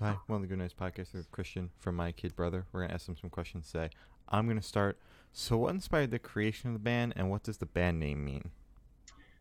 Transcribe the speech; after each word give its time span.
Hi, 0.00 0.16
one 0.28 0.36
of 0.36 0.42
the 0.42 0.46
Good 0.46 0.60
Nights 0.60 0.76
podcast 0.80 1.12
with 1.12 1.28
Christian 1.32 1.70
from 1.80 1.96
my 1.96 2.12
kid 2.12 2.36
brother. 2.36 2.66
We're 2.70 2.82
gonna 2.82 2.94
ask 2.94 3.08
him 3.08 3.16
some 3.20 3.30
questions 3.30 3.72
today. 3.72 3.90
I'm 4.28 4.46
gonna 4.46 4.62
start. 4.62 4.96
So, 5.32 5.56
what 5.56 5.74
inspired 5.74 6.12
the 6.12 6.20
creation 6.20 6.70
of 6.70 6.74
the 6.74 6.78
band, 6.78 7.14
and 7.16 7.28
what 7.28 7.42
does 7.42 7.58
the 7.58 7.66
band 7.66 7.98
name 7.98 8.24
mean? 8.24 8.52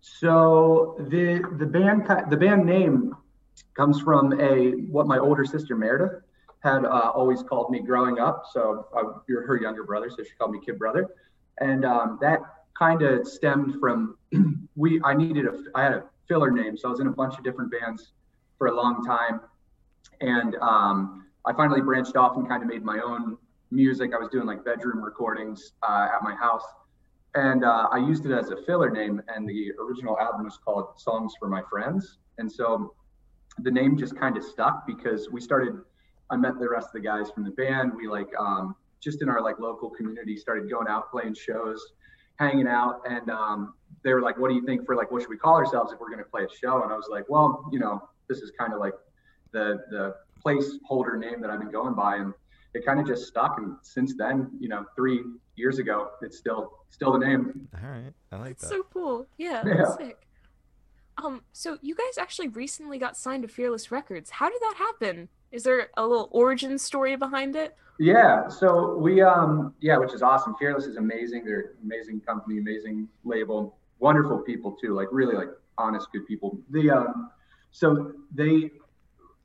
So 0.01 0.95
the 1.11 1.47
the 1.59 1.65
band 1.67 2.07
the 2.31 2.37
band 2.37 2.65
name 2.65 3.15
comes 3.75 4.01
from 4.01 4.33
a 4.41 4.71
what 4.89 5.05
my 5.05 5.19
older 5.19 5.45
sister 5.45 5.75
Meredith 5.75 6.23
had 6.61 6.85
uh, 6.85 7.11
always 7.13 7.43
called 7.43 7.69
me 7.69 7.81
growing 7.81 8.17
up. 8.17 8.45
So 8.51 8.87
uh, 8.97 9.19
you're 9.29 9.45
her 9.45 9.61
younger 9.61 9.83
brother, 9.83 10.09
so 10.09 10.23
she 10.23 10.31
called 10.39 10.53
me 10.53 10.59
kid 10.65 10.79
brother, 10.79 11.07
and 11.61 11.85
um, 11.85 12.17
that 12.21 12.39
kind 12.75 13.03
of 13.03 13.27
stemmed 13.27 13.79
from 13.79 14.17
we. 14.75 14.99
I 15.03 15.13
needed 15.13 15.45
a 15.45 15.55
I 15.75 15.83
had 15.83 15.93
a 15.93 16.05
filler 16.27 16.49
name, 16.49 16.75
so 16.77 16.87
I 16.87 16.91
was 16.91 16.99
in 16.99 17.05
a 17.05 17.11
bunch 17.11 17.37
of 17.37 17.43
different 17.43 17.71
bands 17.71 18.13
for 18.57 18.65
a 18.65 18.75
long 18.75 19.05
time 19.05 19.41
and 20.21 20.55
um, 20.61 21.25
I 21.45 21.53
finally 21.53 21.81
branched 21.81 22.15
off 22.15 22.37
and 22.37 22.47
kind 22.47 22.61
of 22.61 22.69
made 22.69 22.83
my 22.83 22.99
own 22.99 23.37
music. 23.71 24.11
I 24.13 24.17
was 24.17 24.29
doing 24.29 24.45
like 24.45 24.63
bedroom 24.65 25.01
recordings 25.03 25.73
uh, 25.87 26.07
at 26.13 26.23
my 26.23 26.35
house, 26.35 26.65
and 27.35 27.63
uh, 27.63 27.87
I 27.91 27.97
used 27.97 28.25
it 28.25 28.31
as 28.31 28.49
a 28.49 28.57
filler 28.65 28.89
name. 28.89 29.21
And 29.33 29.47
the 29.47 29.71
original 29.79 30.19
album 30.19 30.45
was 30.45 30.57
called 30.57 30.99
"Songs 30.99 31.33
for 31.39 31.47
My 31.47 31.61
Friends," 31.69 32.19
and 32.37 32.51
so 32.51 32.93
the 33.59 33.71
name 33.71 33.97
just 33.97 34.15
kind 34.17 34.37
of 34.37 34.43
stuck 34.43 34.85
because 34.85 35.29
we 35.31 35.41
started. 35.41 35.73
I 36.29 36.35
met 36.35 36.59
the 36.59 36.67
rest 36.67 36.87
of 36.87 36.93
the 36.93 36.99
guys 36.99 37.31
from 37.31 37.45
the 37.45 37.51
band. 37.51 37.93
We 37.95 38.07
like 38.07 38.27
um, 38.37 38.75
just 39.01 39.21
in 39.21 39.29
our 39.29 39.41
like 39.41 39.59
local 39.59 39.89
community 39.89 40.35
started 40.35 40.69
going 40.69 40.87
out 40.89 41.09
playing 41.09 41.35
shows, 41.35 41.93
hanging 42.37 42.67
out, 42.67 43.01
and 43.09 43.29
um, 43.29 43.73
they 44.03 44.13
were 44.13 44.21
like, 44.21 44.37
"What 44.37 44.49
do 44.49 44.55
you 44.55 44.65
think 44.65 44.85
for 44.85 44.95
like 44.95 45.11
what 45.11 45.21
should 45.21 45.29
we 45.29 45.37
call 45.37 45.55
ourselves 45.55 45.93
if 45.93 45.99
we're 45.99 46.09
going 46.09 46.23
to 46.23 46.29
play 46.29 46.43
a 46.43 46.49
show?" 46.49 46.83
And 46.83 46.91
I 46.91 46.95
was 46.95 47.07
like, 47.09 47.23
"Well, 47.29 47.69
you 47.71 47.79
know, 47.79 48.01
this 48.27 48.39
is 48.39 48.51
kind 48.59 48.73
of 48.73 48.79
like 48.79 48.93
the 49.51 49.83
the 49.89 50.15
placeholder 50.45 51.17
name 51.17 51.41
that 51.41 51.49
I've 51.49 51.59
been 51.59 51.71
going 51.71 51.93
by, 51.95 52.17
and 52.17 52.33
it 52.73 52.85
kind 52.85 52.99
of 52.99 53.07
just 53.07 53.27
stuck. 53.27 53.57
And 53.57 53.75
since 53.81 54.15
then, 54.17 54.49
you 54.59 54.69
know, 54.69 54.85
three 54.95 55.23
years 55.55 55.79
ago, 55.79 56.11
it's 56.21 56.37
still 56.37 56.73
still 56.89 57.11
the 57.13 57.19
name. 57.19 57.67
All 57.81 57.89
right, 57.89 58.13
I 58.31 58.35
like 58.37 58.47
That's 58.57 58.63
that. 58.63 58.69
so 58.69 58.83
cool. 58.93 59.27
Yeah, 59.37 59.63
Yeah. 59.65 59.73
that's 59.77 59.95
sick. 59.97 60.17
Um, 61.23 61.41
so 61.51 61.77
you 61.81 61.95
guys 61.95 62.17
actually 62.19 62.49
recently 62.49 62.99
got 62.99 63.17
signed 63.17 63.41
to 63.41 63.47
Fearless 63.47 63.91
Records. 63.91 64.29
How 64.29 64.49
did 64.49 64.61
that 64.61 64.75
happen? 64.77 65.29
Is 65.51 65.63
there 65.63 65.89
a 65.97 66.05
little 66.05 66.29
origin 66.31 66.77
story 66.77 67.15
behind 67.15 67.55
it? 67.55 67.75
Yeah, 67.99 68.47
so 68.47 68.95
we 68.97 69.21
um 69.23 69.73
yeah, 69.79 69.97
which 69.97 70.13
is 70.13 70.21
awesome. 70.21 70.55
Fearless 70.59 70.85
is 70.85 70.97
amazing. 70.97 71.45
They're 71.45 71.59
an 71.59 71.67
amazing 71.83 72.21
company, 72.21 72.59
amazing 72.59 73.07
label, 73.23 73.77
wonderful 73.99 74.37
people 74.39 74.73
too. 74.79 74.93
Like 74.93 75.07
really 75.11 75.35
like 75.35 75.49
honest, 75.79 76.07
good 76.11 76.27
people. 76.27 76.59
The 76.69 76.91
um 76.91 77.31
so 77.71 78.11
they 78.35 78.69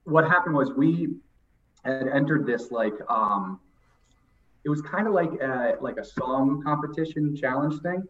what 0.05 0.25
happened 0.29 0.55
was 0.55 0.73
we 0.73 1.15
had 1.85 2.09
entered 2.09 2.47
this 2.47 2.71
like 2.71 2.95
um 3.09 3.61
it 4.65 4.69
was 4.69 4.81
kind 4.83 5.07
of 5.07 5.13
like 5.13 5.33
a 5.41 5.77
like 5.81 5.97
a 5.97 6.05
song 6.05 6.63
competition 6.63 7.35
challenge 7.37 7.81
thing. 7.83 8.03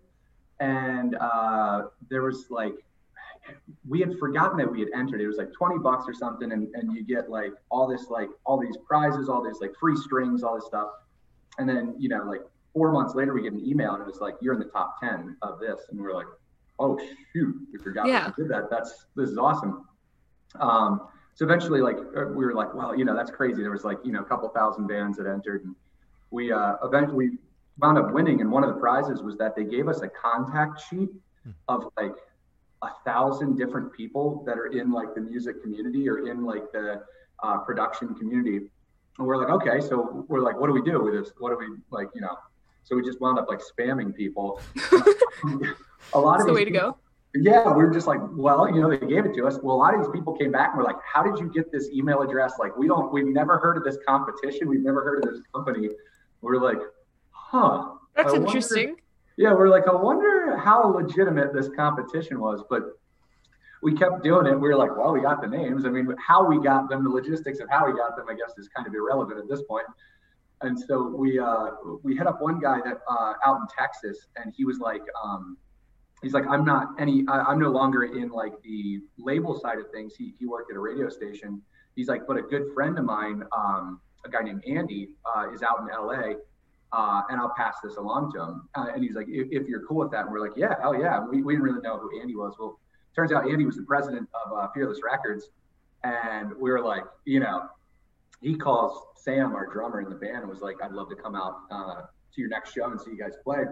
And 0.61 1.17
uh 1.17 1.85
there 2.11 2.23
was 2.23 2.47
like 2.51 2.75
we 3.89 3.98
had 4.01 4.17
forgotten 4.19 4.57
that 4.59 4.70
we 4.70 4.81
had 4.81 4.89
entered. 4.95 5.20
It 5.20 5.27
was 5.27 5.37
like 5.37 5.53
20 5.53 5.79
bucks 5.79 6.05
or 6.07 6.15
something 6.15 6.53
and, 6.53 6.69
and 6.75 6.93
you 6.95 7.03
get 7.05 7.29
like 7.31 7.53
all 7.70 7.89
this 7.89 8.09
like 8.09 8.29
all 8.45 8.59
these 8.61 8.77
prizes 8.87 9.29
all 9.29 9.43
these 9.43 9.61
like 9.61 9.73
free 9.81 9.97
strings 9.97 10.43
all 10.43 10.55
this 10.55 10.67
stuff. 10.67 10.89
And 11.59 11.69
then 11.69 11.95
you 11.98 12.09
know 12.09 12.23
like 12.25 12.43
four 12.73 12.93
months 12.93 13.15
later 13.15 13.33
we 13.35 13.43
get 13.43 13.53
an 13.53 13.67
email 13.67 13.95
and 13.95 14.03
it 14.03 14.07
was 14.07 14.20
like 14.20 14.35
you're 14.41 14.55
in 14.55 14.61
the 14.61 14.67
top 14.67 15.01
10 15.01 15.37
of 15.43 15.59
this. 15.59 15.81
And 15.91 16.01
we 16.01 16.07
are 16.07 16.15
like 16.15 16.27
oh 16.79 16.98
shoot 17.33 17.55
we 17.73 17.79
forgot 17.79 18.07
Yeah. 18.07 18.31
we 18.37 18.45
did 18.45 18.51
that. 18.53 18.69
That's 18.70 19.07
this 19.17 19.31
is 19.31 19.39
awesome. 19.39 19.87
Um 20.61 21.09
so 21.34 21.44
eventually 21.44 21.80
like 21.80 21.97
uh, 22.16 22.27
we 22.27 22.44
were 22.44 22.55
like 22.55 22.72
well 22.75 22.97
you 22.97 23.05
know 23.05 23.14
that's 23.16 23.30
crazy. 23.30 23.62
There 23.62 23.70
was 23.70 23.84
like 23.84 23.98
you 24.05 24.12
know 24.12 24.20
a 24.20 24.25
couple 24.25 24.48
thousand 24.50 24.86
bands 24.86 25.16
that 25.19 25.27
entered 25.27 25.64
and 25.64 25.74
we 26.30 26.52
uh 26.52 26.74
eventually 26.84 27.30
wound 27.78 27.98
up 27.98 28.12
winning 28.12 28.41
and 28.42 28.50
one 28.50 28.62
of 28.64 28.72
the 28.74 28.78
prizes 28.80 29.22
was 29.22 29.36
that 29.39 29.56
they 29.56 29.64
gave 29.64 29.89
us 29.89 30.02
a 30.02 30.08
contact 30.08 30.80
sheet 30.89 31.08
of 31.68 31.84
like 31.96 32.14
a 32.83 32.89
thousand 33.05 33.57
different 33.57 33.92
people 33.92 34.42
that 34.46 34.58
are 34.58 34.67
in 34.67 34.90
like 34.92 35.14
the 35.14 35.20
music 35.20 35.62
community 35.62 36.08
or 36.08 36.27
in 36.29 36.45
like 36.45 36.70
the 36.73 37.02
uh, 37.42 37.58
production 37.58 38.14
community. 38.14 38.58
And 39.18 39.27
we're 39.27 39.36
like 39.39 39.51
okay 39.62 39.80
so 39.80 40.24
we're 40.28 40.40
like 40.40 40.58
what 40.61 40.67
do 40.68 40.73
we 40.74 40.83
do 40.83 41.02
with 41.02 41.14
this? 41.14 41.33
What 41.39 41.51
do 41.51 41.57
we 41.58 41.67
like 41.90 42.08
you 42.14 42.20
know? 42.20 42.36
So 42.84 42.96
we 42.96 43.02
just 43.02 43.20
wound 43.20 43.39
up 43.39 43.48
like 43.48 43.61
spamming 43.61 44.14
people. 44.14 44.61
A 46.14 46.18
lot 46.18 46.39
That's 46.39 46.42
of 46.42 46.46
the 46.48 46.52
these 46.52 46.55
way 46.55 46.64
to 46.64 46.70
people- 46.73 46.90
go. 46.90 46.96
Yeah, 47.35 47.65
we 47.73 47.83
were 47.85 47.91
just 47.91 48.07
like, 48.07 48.20
well, 48.33 48.69
you 48.69 48.81
know, 48.81 48.91
they 48.91 48.98
gave 49.07 49.25
it 49.25 49.35
to 49.35 49.47
us. 49.47 49.59
Well, 49.63 49.75
a 49.75 49.79
lot 49.79 49.95
of 49.95 50.03
these 50.03 50.11
people 50.13 50.35
came 50.35 50.53
back 50.53 50.70
and 50.70 50.79
were 50.79 50.85
like, 50.85 50.97
how 51.11 51.23
did 51.23 51.39
you 51.39 51.51
get 51.51 51.73
this 51.73 51.89
email 51.91 52.20
address? 52.20 52.55
Like, 52.59 52.77
we 52.77 52.87
don't, 52.87 53.13
we've 53.13 53.27
never 53.27 53.59
heard 53.59 53.77
of 53.79 53.85
this 53.85 53.97
competition. 54.07 54.69
We've 54.69 54.83
never 54.83 55.03
heard 55.03 55.25
of 55.25 55.31
this 55.33 55.41
company. 55.55 55.89
We're 56.43 56.59
like, 56.59 56.79
huh. 57.31 57.93
That's 58.15 58.29
I 58.29 58.33
wonder- 58.33 58.47
interesting. 58.47 58.97
Yeah, 59.39 59.55
we're 59.55 59.70
like, 59.70 59.89
I 59.89 59.95
wonder 59.95 60.59
how 60.59 60.87
legitimate 60.93 61.55
this 61.55 61.70
competition 61.75 62.39
was. 62.39 62.63
But 62.69 62.83
we 63.83 63.95
kept 63.95 64.23
doing 64.23 64.47
it. 64.47 64.55
We 64.55 64.69
were 64.69 64.77
like, 64.77 64.95
well, 64.95 65.13
we 65.13 65.23
got 65.23 65.41
the 65.41 65.49
names. 65.49 65.87
I 65.87 65.89
mean, 65.89 66.14
how 66.25 66.47
we 66.47 66.63
got 66.63 66.91
them, 66.91 67.03
the 67.03 67.11
logistics 67.11 67.59
of 67.61 67.69
how 67.70 67.87
we 67.87 67.97
got 67.97 68.14
them, 68.14 68.27
I 68.29 68.35
guess, 68.35 68.53
is 68.59 68.69
kind 68.69 68.87
of 68.87 68.95
irrelevant 68.95 69.39
at 69.39 69.49
this 69.49 69.63
point. 69.63 69.87
And 70.61 70.79
so 70.79 71.09
we 71.09 71.41
uh, 71.41 71.70
we 72.05 72.14
hit 72.14 72.27
up 72.27 72.41
one 72.43 72.61
guy 72.61 72.79
that 72.85 72.99
uh, 73.11 73.33
out 73.45 73.57
in 73.63 73.67
Texas, 73.77 74.27
and 74.37 74.53
he 74.57 74.64
was 74.64 74.79
like, 74.79 75.03
um, 75.25 75.57
he's 76.22 76.33
like, 76.33 76.46
I'm 76.48 76.64
not 76.64 76.88
any, 76.98 77.24
I, 77.28 77.40
I'm 77.40 77.58
no 77.58 77.70
longer 77.70 78.05
in 78.05 78.30
like 78.30 78.52
the 78.62 79.00
label 79.18 79.58
side 79.58 79.78
of 79.78 79.90
things. 79.90 80.14
He 80.16 80.34
he 80.38 80.46
worked 80.46 80.70
at 80.70 80.77
a 80.77 80.80
radio 80.80 81.08
station. 81.08 81.60
He's 81.96 82.08
like, 82.08 82.27
but 82.27 82.36
a 82.36 82.42
good 82.42 82.72
friend 82.74 82.98
of 82.98 83.05
mine, 83.05 83.42
um, 83.56 84.00
a 84.24 84.30
guy 84.30 84.40
named 84.42 84.64
Andy, 84.66 85.10
uh, 85.27 85.52
is 85.52 85.62
out 85.62 85.80
in 85.80 85.86
LA. 85.86 86.34
Uh, 86.92 87.22
and 87.30 87.40
I'll 87.40 87.55
pass 87.56 87.77
this 87.83 87.96
along 87.96 88.33
to 88.33 88.42
him. 88.42 88.68
Uh, 88.74 88.88
and 88.94 89.02
he's 89.02 89.14
like, 89.14 89.27
if, 89.28 89.48
if 89.50 89.66
you're 89.66 89.84
cool 89.86 89.98
with 89.98 90.10
that, 90.10 90.24
and 90.24 90.30
we're 90.30 90.40
like, 90.40 90.56
yeah, 90.56 90.74
hell 90.80 90.98
yeah. 90.98 91.24
We, 91.24 91.42
we 91.42 91.55
didn't 91.55 91.64
really 91.64 91.80
know 91.80 91.98
who 91.98 92.20
Andy 92.20 92.36
was. 92.36 92.54
Well, 92.58 92.78
turns 93.16 93.33
out 93.33 93.48
Andy 93.48 93.64
was 93.64 93.77
the 93.77 93.83
president 93.83 94.28
of 94.44 94.52
uh, 94.52 94.68
Fearless 94.74 95.00
Records, 95.02 95.48
and 96.04 96.52
we 96.52 96.70
were 96.70 96.83
like, 96.83 97.04
you 97.24 97.40
know, 97.40 97.62
he 98.42 98.56
calls 98.56 99.06
Sam, 99.16 99.54
our 99.54 99.72
drummer 99.72 100.00
in 100.02 100.10
the 100.10 100.16
band, 100.16 100.39
and 100.39 100.48
was 100.48 100.60
like, 100.60 100.77
I'd 100.83 100.92
love 100.92 101.08
to 101.10 101.16
come 101.16 101.34
out 101.34 101.60
uh, 101.70 102.02
to 102.34 102.40
your 102.40 102.50
next 102.50 102.74
show 102.74 102.90
and 102.90 103.00
see 103.00 103.12
you 103.12 103.18
guys 103.18 103.34
play. 103.42 103.64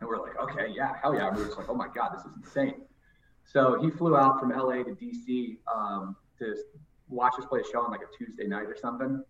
And 0.00 0.08
we're 0.08 0.18
like, 0.20 0.38
okay, 0.40 0.72
yeah, 0.74 0.92
hell 1.02 1.14
yeah. 1.14 1.28
And 1.28 1.36
we 1.36 1.42
were 1.42 1.48
just 1.48 1.58
like, 1.58 1.68
oh 1.68 1.74
my 1.74 1.88
god, 1.94 2.10
this 2.14 2.24
is 2.24 2.32
insane. 2.44 2.82
So 3.44 3.80
he 3.80 3.90
flew 3.90 4.16
out 4.16 4.40
from 4.40 4.50
LA 4.50 4.82
to 4.82 4.90
DC 4.96 5.58
um, 5.74 6.16
to 6.38 6.54
watch 7.08 7.34
us 7.38 7.44
play 7.46 7.60
a 7.60 7.64
show 7.64 7.80
on 7.82 7.90
like 7.90 8.00
a 8.00 8.16
Tuesday 8.16 8.46
night 8.46 8.66
or 8.66 8.76
something. 8.80 9.22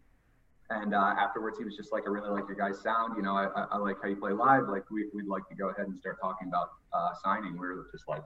And 0.71 0.95
uh, 0.95 1.15
afterwards, 1.19 1.59
he 1.59 1.65
was 1.65 1.77
just 1.77 1.93
like, 1.93 2.05
I 2.07 2.11
really 2.11 2.31
like 2.31 2.45
your 2.49 2.57
guys' 2.57 2.81
sound. 2.81 3.15
You 3.17 3.23
know, 3.23 3.35
I, 3.35 3.47
I, 3.55 3.67
I 3.73 3.77
like 3.77 3.97
how 4.03 4.09
you 4.09 4.17
play 4.17 4.33
live. 4.33 4.69
Like, 4.69 4.91
we, 4.91 5.07
we'd 5.13 5.27
like 5.27 5.47
to 5.51 5.55
go 5.55 5.69
ahead 5.69 5.87
and 5.87 5.97
start 5.99 6.17
talking 6.21 6.49
about 6.49 6.71
uh, 6.93 7.11
signing. 7.23 7.53
We 7.53 7.59
were 7.59 7.87
just 7.93 8.09
like, 8.09 8.23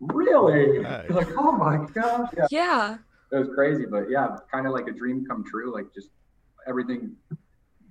really? 0.00 0.80
Nice. 0.80 1.10
Like, 1.10 1.28
oh 1.36 1.52
my 1.52 1.86
gosh. 1.94 2.30
Yeah, 2.36 2.46
Yeah. 2.50 2.96
it 3.32 3.36
was 3.38 3.48
crazy. 3.54 3.86
But 3.86 4.10
yeah, 4.10 4.36
kind 4.52 4.66
of 4.66 4.72
like 4.72 4.88
a 4.88 4.92
dream 4.92 5.24
come 5.24 5.44
true. 5.44 5.72
Like, 5.72 5.94
just 5.94 6.08
everything 6.66 7.12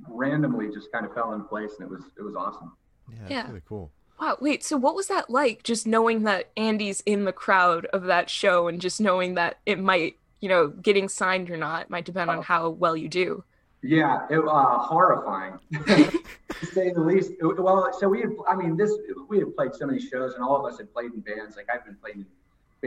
randomly 0.07 0.69
just 0.73 0.91
kind 0.91 1.05
of 1.05 1.13
fell 1.13 1.33
in 1.33 1.43
place, 1.43 1.71
and 1.79 1.87
it 1.87 1.89
was 1.89 2.03
it 2.17 2.21
was 2.21 2.35
awesome. 2.35 2.73
Yeah, 3.11 3.17
that's 3.21 3.31
Yeah. 3.31 3.47
really 3.47 3.61
cool. 3.67 3.91
Wow. 4.19 4.37
Wait. 4.41 4.63
So 4.63 4.75
what 4.77 4.95
was 4.95 5.07
that 5.07 5.29
like? 5.29 5.63
Just 5.63 5.87
knowing 5.87 6.23
that 6.23 6.49
Andy's 6.57 7.01
in 7.05 7.23
the 7.25 7.31
crowd 7.33 7.85
of 7.87 8.03
that 8.05 8.29
show, 8.29 8.67
and 8.67 8.81
just 8.81 8.99
knowing 8.99 9.35
that 9.35 9.59
it 9.65 9.79
might, 9.79 10.17
you 10.41 10.49
know, 10.49 10.67
getting 10.67 11.07
signed 11.09 11.49
or 11.49 11.57
not 11.57 11.89
might 11.89 12.05
depend 12.05 12.29
on 12.29 12.39
Oh. 12.39 12.41
how 12.41 12.69
well 12.69 12.97
you 12.97 13.07
do. 13.07 13.43
Yeah, 13.81 14.27
it 14.29 14.39
uh, 14.39 14.77
horrifying, 14.79 15.57
to 15.85 16.65
say 16.73 16.91
the 16.91 16.99
least. 16.99 17.31
It- 17.39 17.61
well, 17.61 17.89
so 17.97 18.09
we 18.09 18.19
had, 18.19 18.31
I 18.47 18.55
mean, 18.55 18.75
this 18.75 18.93
we 19.29 19.39
had 19.39 19.55
played 19.55 19.73
so 19.73 19.85
many 19.87 20.01
shows, 20.01 20.33
and 20.33 20.43
all 20.43 20.57
of 20.57 20.65
us 20.71 20.77
had 20.79 20.91
played 20.93 21.13
in 21.13 21.21
bands. 21.21 21.55
Like 21.55 21.67
I've 21.73 21.85
been 21.85 21.95
playing 21.95 22.19
in 22.19 22.25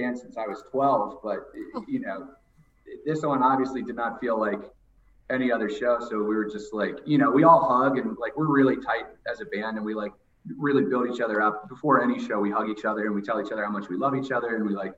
bands 0.02 0.20
since 0.20 0.36
I 0.36 0.46
was 0.46 0.62
12, 0.70 1.20
but 1.22 1.50
Oh. 1.74 1.82
you 1.88 2.00
know, 2.00 2.28
this 3.06 3.22
one 3.22 3.42
obviously 3.42 3.82
did 3.82 3.96
not 3.96 4.20
feel 4.20 4.38
like 4.38 4.60
any 5.32 5.50
other 5.50 5.68
show. 5.68 5.98
So 6.08 6.18
we 6.18 6.34
were 6.34 6.48
just 6.48 6.72
like, 6.72 6.98
you 7.06 7.18
know, 7.18 7.30
we 7.30 7.44
all 7.44 7.66
hug 7.68 7.98
and 7.98 8.16
like 8.18 8.36
we're 8.36 8.52
really 8.52 8.76
tight 8.76 9.04
as 9.30 9.40
a 9.40 9.46
band, 9.46 9.76
and 9.76 9.84
we 9.84 9.94
like 9.94 10.12
really 10.58 10.84
build 10.84 11.08
each 11.12 11.20
other 11.20 11.40
up. 11.40 11.68
Before 11.68 12.02
any 12.02 12.24
show, 12.24 12.38
we 12.38 12.50
hug 12.50 12.68
each 12.68 12.84
other 12.84 13.06
and 13.06 13.14
we 13.14 13.22
tell 13.22 13.40
each 13.40 13.52
other 13.52 13.64
how 13.64 13.70
much 13.70 13.88
we 13.88 13.96
love 13.96 14.14
each 14.14 14.30
other, 14.30 14.56
and 14.56 14.66
we 14.66 14.74
like 14.74 14.92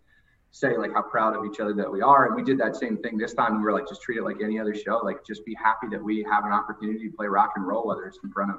say 0.50 0.76
like 0.76 0.92
how 0.92 1.02
proud 1.02 1.36
of 1.36 1.44
each 1.44 1.58
other 1.58 1.72
that 1.74 1.90
we 1.90 2.00
are. 2.00 2.26
And 2.26 2.36
we 2.36 2.42
did 2.44 2.58
that 2.58 2.76
same 2.76 2.96
thing 2.98 3.18
this 3.18 3.34
time. 3.34 3.56
We 3.56 3.62
were 3.62 3.72
like, 3.72 3.88
just 3.88 4.02
treat 4.02 4.18
it 4.18 4.22
like 4.22 4.36
any 4.42 4.58
other 4.60 4.74
show. 4.74 4.98
Like 4.98 5.24
just 5.26 5.44
be 5.44 5.54
happy 5.54 5.88
that 5.90 6.02
we 6.02 6.24
have 6.30 6.44
an 6.44 6.52
opportunity 6.52 7.08
to 7.08 7.16
play 7.16 7.26
rock 7.26 7.52
and 7.56 7.66
roll, 7.66 7.86
whether 7.86 8.04
it's 8.04 8.18
in 8.22 8.30
front 8.30 8.52
of, 8.52 8.58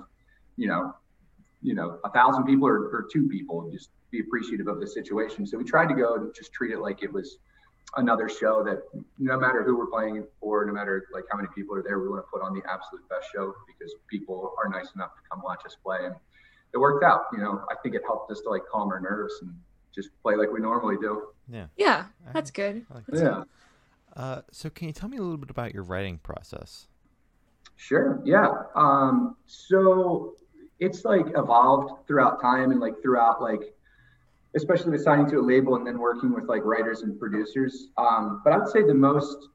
you 0.57 0.67
know, 0.67 0.93
you 1.61 1.73
know, 1.73 1.99
a 2.03 2.09
thousand 2.09 2.43
people 2.43 2.67
or, 2.67 2.89
or 2.89 3.07
two 3.11 3.27
people. 3.29 3.69
Just 3.71 3.91
be 4.11 4.19
appreciative 4.19 4.67
of 4.67 4.81
the 4.81 4.87
situation. 4.87 5.47
So 5.47 5.57
we 5.57 5.63
tried 5.63 5.87
to 5.87 5.95
go 5.95 6.15
and 6.15 6.35
just 6.35 6.51
treat 6.51 6.71
it 6.71 6.79
like 6.79 7.01
it 7.01 7.11
was 7.11 7.37
another 7.97 8.27
show 8.27 8.63
that 8.63 8.83
no 9.19 9.39
matter 9.39 9.63
who 9.63 9.77
we're 9.77 9.87
playing 9.87 10.25
for, 10.39 10.65
no 10.65 10.73
matter 10.73 11.07
like 11.13 11.23
how 11.31 11.37
many 11.37 11.47
people 11.55 11.75
are 11.75 11.83
there, 11.83 11.99
we 11.99 12.09
want 12.09 12.25
to 12.25 12.29
put 12.31 12.41
on 12.41 12.53
the 12.53 12.61
absolute 12.69 13.07
best 13.09 13.27
show 13.33 13.53
because 13.67 13.93
people 14.07 14.53
are 14.63 14.69
nice 14.69 14.89
enough 14.95 15.15
to 15.15 15.21
come 15.29 15.41
watch 15.43 15.61
us 15.65 15.77
play. 15.83 15.99
And 16.03 16.15
it 16.73 16.77
worked 16.77 17.03
out. 17.03 17.21
You 17.31 17.39
know, 17.39 17.63
I 17.71 17.75
think 17.81 17.95
it 17.95 18.01
helped 18.05 18.31
us 18.31 18.41
to 18.41 18.49
like 18.49 18.63
calm 18.71 18.89
our 18.89 18.99
nerves 18.99 19.33
and 19.41 19.53
just 19.93 20.09
play 20.21 20.35
like 20.35 20.51
we 20.51 20.59
normally 20.59 20.97
do. 20.99 21.27
Yeah. 21.49 21.67
Yeah, 21.77 22.05
that's 22.33 22.51
good. 22.51 22.85
Like 22.93 23.05
that. 23.07 23.23
Yeah. 23.23 23.43
Uh, 24.15 24.41
so 24.51 24.69
can 24.69 24.87
you 24.87 24.93
tell 24.93 25.09
me 25.09 25.17
a 25.17 25.21
little 25.21 25.37
bit 25.37 25.49
about 25.49 25.73
your 25.73 25.83
writing 25.83 26.17
process? 26.17 26.87
Sure. 27.77 28.21
Yeah. 28.25 28.47
Um, 28.75 29.35
so 29.45 30.35
it's 30.79 31.05
like 31.05 31.25
evolved 31.35 32.07
throughout 32.07 32.41
time 32.41 32.71
and 32.71 32.79
like 32.79 33.01
throughout 33.01 33.41
like, 33.41 33.73
especially 34.55 34.91
with 34.91 35.03
signing 35.03 35.29
to 35.29 35.37
a 35.37 35.41
label 35.41 35.75
and 35.75 35.85
then 35.85 35.99
working 35.99 36.33
with 36.33 36.45
like 36.45 36.63
writers 36.63 37.01
and 37.01 37.19
producers. 37.19 37.89
Um, 37.97 38.41
but 38.43 38.53
I 38.53 38.57
would 38.57 38.69
say 38.69 38.83
the 38.83 38.93
most 38.93 39.49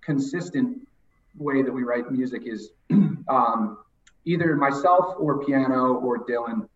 consistent 0.00 0.86
way 1.36 1.62
that 1.62 1.72
we 1.72 1.82
write 1.82 2.10
music 2.10 2.42
is 2.46 2.70
um, 3.28 3.78
either 4.24 4.54
myself 4.56 5.16
or 5.18 5.44
piano 5.44 5.94
or 5.94 6.24
Dylan 6.24 6.68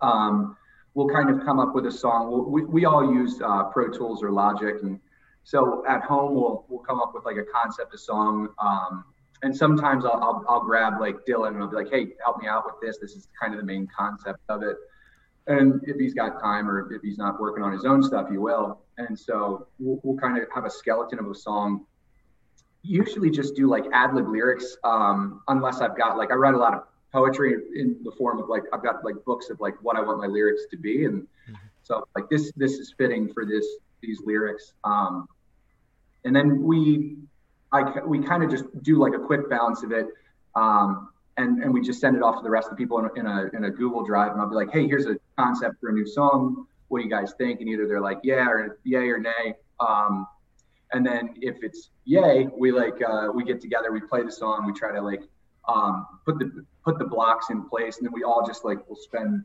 um, 0.00 0.56
will 0.94 1.08
kind 1.08 1.30
of 1.30 1.44
come 1.44 1.60
up 1.60 1.74
with 1.74 1.86
a 1.86 1.92
song. 1.92 2.30
We'll, 2.30 2.44
we, 2.44 2.64
we 2.64 2.84
all 2.84 3.12
use 3.14 3.40
uh, 3.40 3.64
Pro 3.64 3.88
Tools 3.88 4.22
or 4.22 4.32
Logic. 4.32 4.74
And 4.82 4.98
so 5.44 5.84
at 5.86 6.02
home, 6.02 6.34
we'll, 6.34 6.64
we'll 6.68 6.80
come 6.80 7.00
up 7.00 7.12
with 7.14 7.24
like 7.24 7.36
a 7.36 7.44
concept, 7.44 7.94
a 7.94 7.98
song. 7.98 8.48
Um, 8.58 9.04
and 9.42 9.54
sometimes 9.54 10.04
I'll, 10.04 10.20
I'll, 10.22 10.44
I'll, 10.48 10.64
grab 10.64 10.94
like 11.00 11.16
Dylan 11.28 11.48
and 11.48 11.62
I'll 11.62 11.68
be 11.68 11.76
like, 11.76 11.90
hey, 11.90 12.08
help 12.24 12.40
me 12.40 12.48
out 12.48 12.64
with 12.64 12.76
this. 12.80 12.98
This 12.98 13.12
is 13.12 13.28
kind 13.40 13.54
of 13.54 13.60
the 13.60 13.66
main 13.66 13.86
concept 13.96 14.40
of 14.48 14.62
it. 14.62 14.76
And 15.48 15.80
if 15.84 15.96
he's 15.96 16.14
got 16.14 16.40
time 16.40 16.68
or 16.68 16.92
if 16.92 17.02
he's 17.02 17.18
not 17.18 17.40
working 17.40 17.62
on 17.62 17.72
his 17.72 17.84
own 17.84 18.02
stuff, 18.02 18.28
he 18.30 18.36
will. 18.36 18.80
And 18.98 19.18
so 19.18 19.68
we'll, 19.78 20.00
we'll 20.02 20.16
kind 20.16 20.36
of 20.36 20.48
have 20.54 20.64
a 20.64 20.70
skeleton 20.70 21.18
of 21.18 21.30
a 21.30 21.34
song 21.34 21.86
usually 22.86 23.30
just 23.30 23.54
do 23.54 23.68
like 23.68 23.84
ad 23.92 24.14
lib 24.14 24.28
lyrics 24.28 24.76
um, 24.84 25.42
unless 25.48 25.80
I've 25.80 25.96
got 25.96 26.16
like 26.16 26.30
I 26.30 26.34
write 26.34 26.54
a 26.54 26.58
lot 26.58 26.74
of 26.74 26.84
poetry 27.12 27.54
in 27.74 27.96
the 28.04 28.12
form 28.12 28.38
of 28.38 28.48
like 28.48 28.62
I've 28.72 28.82
got 28.82 29.04
like 29.04 29.16
books 29.24 29.50
of 29.50 29.60
like 29.60 29.74
what 29.82 29.96
I 29.96 30.00
want 30.00 30.18
my 30.18 30.26
lyrics 30.26 30.62
to 30.70 30.76
be 30.76 31.04
and 31.04 31.22
mm-hmm. 31.22 31.54
so 31.82 32.06
like 32.14 32.28
this 32.28 32.52
this 32.56 32.74
is 32.74 32.94
fitting 32.96 33.32
for 33.32 33.44
this 33.44 33.66
these 34.02 34.20
lyrics 34.24 34.74
um, 34.84 35.28
and 36.24 36.34
then 36.34 36.62
we 36.62 37.16
I 37.72 38.00
we 38.06 38.20
kind 38.20 38.42
of 38.42 38.50
just 38.50 38.64
do 38.82 38.98
like 38.98 39.14
a 39.14 39.18
quick 39.18 39.50
balance 39.50 39.82
of 39.82 39.92
it 39.92 40.06
um, 40.54 41.08
and 41.36 41.62
and 41.62 41.72
we 41.72 41.80
just 41.80 42.00
send 42.00 42.16
it 42.16 42.22
off 42.22 42.36
to 42.36 42.42
the 42.42 42.50
rest 42.50 42.68
of 42.68 42.76
the 42.76 42.76
people 42.76 42.98
in, 42.98 43.08
in 43.16 43.26
a 43.26 43.50
in 43.54 43.64
a 43.64 43.70
Google 43.70 44.04
Drive 44.04 44.32
and 44.32 44.40
I'll 44.40 44.48
be 44.48 44.54
like 44.54 44.72
hey 44.72 44.86
here's 44.86 45.06
a 45.06 45.16
concept 45.38 45.80
for 45.80 45.90
a 45.90 45.92
new 45.92 46.06
song 46.06 46.66
what 46.88 46.98
do 46.98 47.04
you 47.04 47.10
guys 47.10 47.34
think 47.36 47.60
and 47.60 47.68
either 47.68 47.86
they're 47.86 48.00
like 48.00 48.18
yeah 48.22 48.48
or 48.48 48.78
yay 48.84 49.08
or 49.08 49.18
nay 49.18 49.54
um, 49.80 50.26
and 50.92 51.04
then 51.04 51.34
if 51.40 51.56
it's 51.62 51.90
yay, 52.04 52.48
we 52.56 52.72
like 52.72 53.02
uh, 53.02 53.28
we 53.34 53.44
get 53.44 53.60
together, 53.60 53.92
we 53.92 54.00
play 54.00 54.22
the 54.22 54.30
song, 54.30 54.66
we 54.66 54.72
try 54.72 54.92
to 54.92 55.02
like 55.02 55.22
um, 55.68 56.06
put 56.24 56.38
the 56.38 56.64
put 56.84 56.98
the 56.98 57.04
blocks 57.04 57.50
in 57.50 57.68
place, 57.68 57.98
and 57.98 58.06
then 58.06 58.12
we 58.12 58.22
all 58.22 58.46
just 58.46 58.64
like 58.64 58.78
we'll 58.88 58.96
spend 58.96 59.44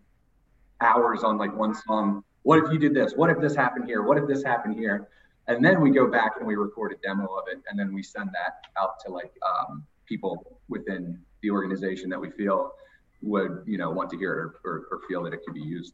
hours 0.79 1.23
on 1.23 1.37
like 1.37 1.55
one 1.55 1.73
song. 1.73 2.23
What 2.43 2.63
if 2.63 2.71
you 2.71 2.79
did 2.79 2.93
this? 2.93 3.13
What 3.15 3.29
if 3.29 3.39
this 3.39 3.55
happened 3.55 3.85
here? 3.85 4.03
What 4.03 4.17
if 4.17 4.27
this 4.27 4.43
happened 4.43 4.75
here? 4.75 5.07
And 5.47 5.65
then 5.65 5.81
we 5.81 5.89
go 5.89 6.07
back 6.07 6.33
and 6.37 6.47
we 6.47 6.55
record 6.55 6.93
a 6.93 6.95
demo 7.05 7.25
of 7.25 7.45
it, 7.47 7.59
and 7.69 7.79
then 7.79 7.93
we 7.93 8.03
send 8.03 8.29
that 8.29 8.65
out 8.79 8.99
to 9.05 9.11
like 9.11 9.33
um, 9.43 9.83
people 10.05 10.59
within 10.69 11.19
the 11.41 11.51
organization 11.51 12.09
that 12.09 12.19
we 12.19 12.29
feel 12.31 12.73
would 13.21 13.63
you 13.65 13.77
know 13.77 13.91
want 13.91 14.09
to 14.09 14.17
hear 14.17 14.33
it 14.33 14.37
or, 14.37 14.55
or, 14.63 14.87
or 14.91 15.01
feel 15.07 15.23
that 15.23 15.33
it 15.33 15.41
could 15.45 15.53
be 15.53 15.61
used. 15.61 15.93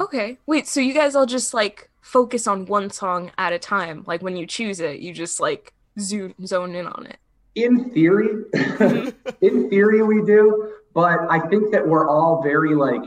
Okay. 0.00 0.38
Wait, 0.46 0.66
so 0.66 0.80
you 0.80 0.94
guys 0.94 1.14
all 1.14 1.26
just 1.26 1.54
like 1.54 1.90
focus 2.00 2.46
on 2.46 2.66
one 2.66 2.90
song 2.90 3.30
at 3.38 3.52
a 3.52 3.58
time? 3.58 4.04
Like 4.06 4.22
when 4.22 4.36
you 4.36 4.46
choose 4.46 4.80
it, 4.80 5.00
you 5.00 5.12
just 5.12 5.40
like 5.40 5.72
zoom 5.98 6.34
zone 6.46 6.74
in 6.74 6.86
on 6.86 7.06
it? 7.06 7.18
In 7.54 7.90
theory, 7.90 8.44
in 9.40 9.68
theory 9.70 10.02
we 10.02 10.24
do, 10.24 10.74
but 10.94 11.30
I 11.30 11.40
think 11.48 11.72
that 11.72 11.86
we're 11.86 12.08
all 12.08 12.42
very 12.42 12.74
like 12.74 13.02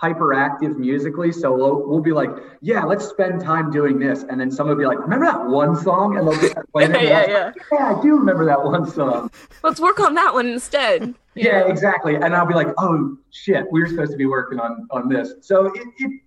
hyperactive 0.00 0.76
musically. 0.76 1.30
So 1.30 1.54
we'll, 1.54 1.86
we'll 1.86 2.00
be 2.00 2.12
like, 2.12 2.30
yeah, 2.62 2.84
let's 2.84 3.06
spend 3.06 3.42
time 3.42 3.70
doing 3.70 3.98
this. 3.98 4.22
And 4.22 4.40
then 4.40 4.50
someone 4.50 4.76
will 4.76 4.82
be 4.82 4.86
like, 4.86 4.98
remember 4.98 5.26
that 5.26 5.46
one 5.46 5.76
song? 5.76 6.16
And 6.16 6.26
they'll 6.26 6.40
be 6.40 6.48
playing 6.72 6.94
it. 6.94 7.02
yeah, 7.04 7.26
yeah. 7.28 7.52
yeah, 7.72 7.96
I 7.96 8.02
do 8.02 8.16
remember 8.16 8.46
that 8.46 8.62
one 8.62 8.90
song. 8.90 9.30
Let's 9.62 9.80
work 9.80 10.00
on 10.00 10.14
that 10.14 10.32
one 10.32 10.46
instead. 10.46 11.14
Yeah, 11.34 11.44
yeah 11.44 11.68
exactly. 11.68 12.14
And 12.14 12.34
I'll 12.34 12.46
be 12.46 12.54
like, 12.54 12.68
oh 12.78 13.18
shit, 13.30 13.66
we 13.70 13.80
were 13.80 13.88
supposed 13.88 14.12
to 14.12 14.16
be 14.16 14.26
working 14.26 14.58
on, 14.58 14.88
on 14.90 15.08
this. 15.08 15.34
So 15.42 15.66
it, 15.66 15.86
it 15.98 16.22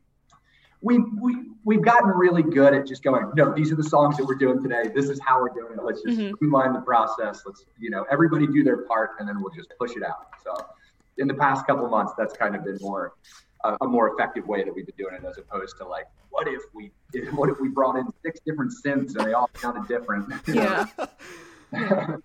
we, 0.81 0.99
we, 0.99 1.37
we've 1.63 1.81
gotten 1.81 2.09
really 2.09 2.43
good 2.43 2.73
at 2.73 2.85
just 2.85 3.03
going, 3.03 3.31
no, 3.35 3.53
these 3.53 3.71
are 3.71 3.75
the 3.75 3.83
songs 3.83 4.17
that 4.17 4.25
we're 4.25 4.35
doing 4.35 4.61
today. 4.61 4.91
This 4.93 5.09
is 5.09 5.19
how 5.25 5.41
we're 5.41 5.49
doing 5.49 5.77
it. 5.77 5.83
Let's 5.83 6.01
just 6.03 6.19
mm-hmm. 6.19 6.35
streamline 6.35 6.73
the 6.73 6.81
process. 6.81 7.41
Let's, 7.45 7.65
you 7.79 7.89
know, 7.89 8.05
everybody 8.11 8.45
do 8.47 8.63
their 8.63 8.83
part 8.85 9.11
and 9.19 9.27
then 9.27 9.41
we'll 9.41 9.53
just 9.53 9.73
push 9.79 9.95
it 9.95 10.03
out. 10.03 10.27
So 10.43 10.53
in 11.17 11.27
the 11.27 11.33
past 11.33 11.65
couple 11.65 11.87
months, 11.87 12.13
that's 12.17 12.35
kind 12.35 12.55
of 12.55 12.65
been 12.65 12.77
more 12.81 13.13
a, 13.63 13.77
a, 13.81 13.87
more 13.87 14.13
effective 14.13 14.47
way 14.47 14.63
that 14.63 14.73
we've 14.73 14.85
been 14.85 14.95
doing 14.97 15.15
it 15.15 15.23
as 15.25 15.37
opposed 15.37 15.77
to 15.77 15.85
like, 15.85 16.07
what 16.29 16.47
if 16.47 16.61
we, 16.73 16.91
what 17.31 17.49
if 17.49 17.59
we 17.59 17.69
brought 17.69 17.95
in 17.95 18.07
six 18.23 18.39
different 18.45 18.73
synths 18.83 19.15
and 19.15 19.27
they 19.27 19.33
all 19.33 19.49
sounded 19.55 19.87
different? 19.87 20.31
Yeah. 20.47 20.85
yeah. 21.73 22.17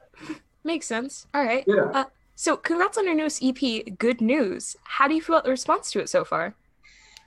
Makes 0.65 0.87
sense. 0.87 1.27
All 1.33 1.43
right. 1.43 1.65
Yeah. 1.67 1.91
Uh, 1.95 2.05
so 2.35 2.57
congrats 2.57 2.99
on 2.99 3.05
your 3.05 3.15
newest 3.15 3.43
EP, 3.43 3.99
Good 3.99 4.21
News. 4.21 4.77
How 4.85 5.09
do 5.09 5.15
you 5.15 5.23
feel 5.23 5.37
about 5.37 5.45
the 5.45 5.51
response 5.51 5.91
to 5.93 6.01
it 6.01 6.09
so 6.09 6.25
far? 6.25 6.55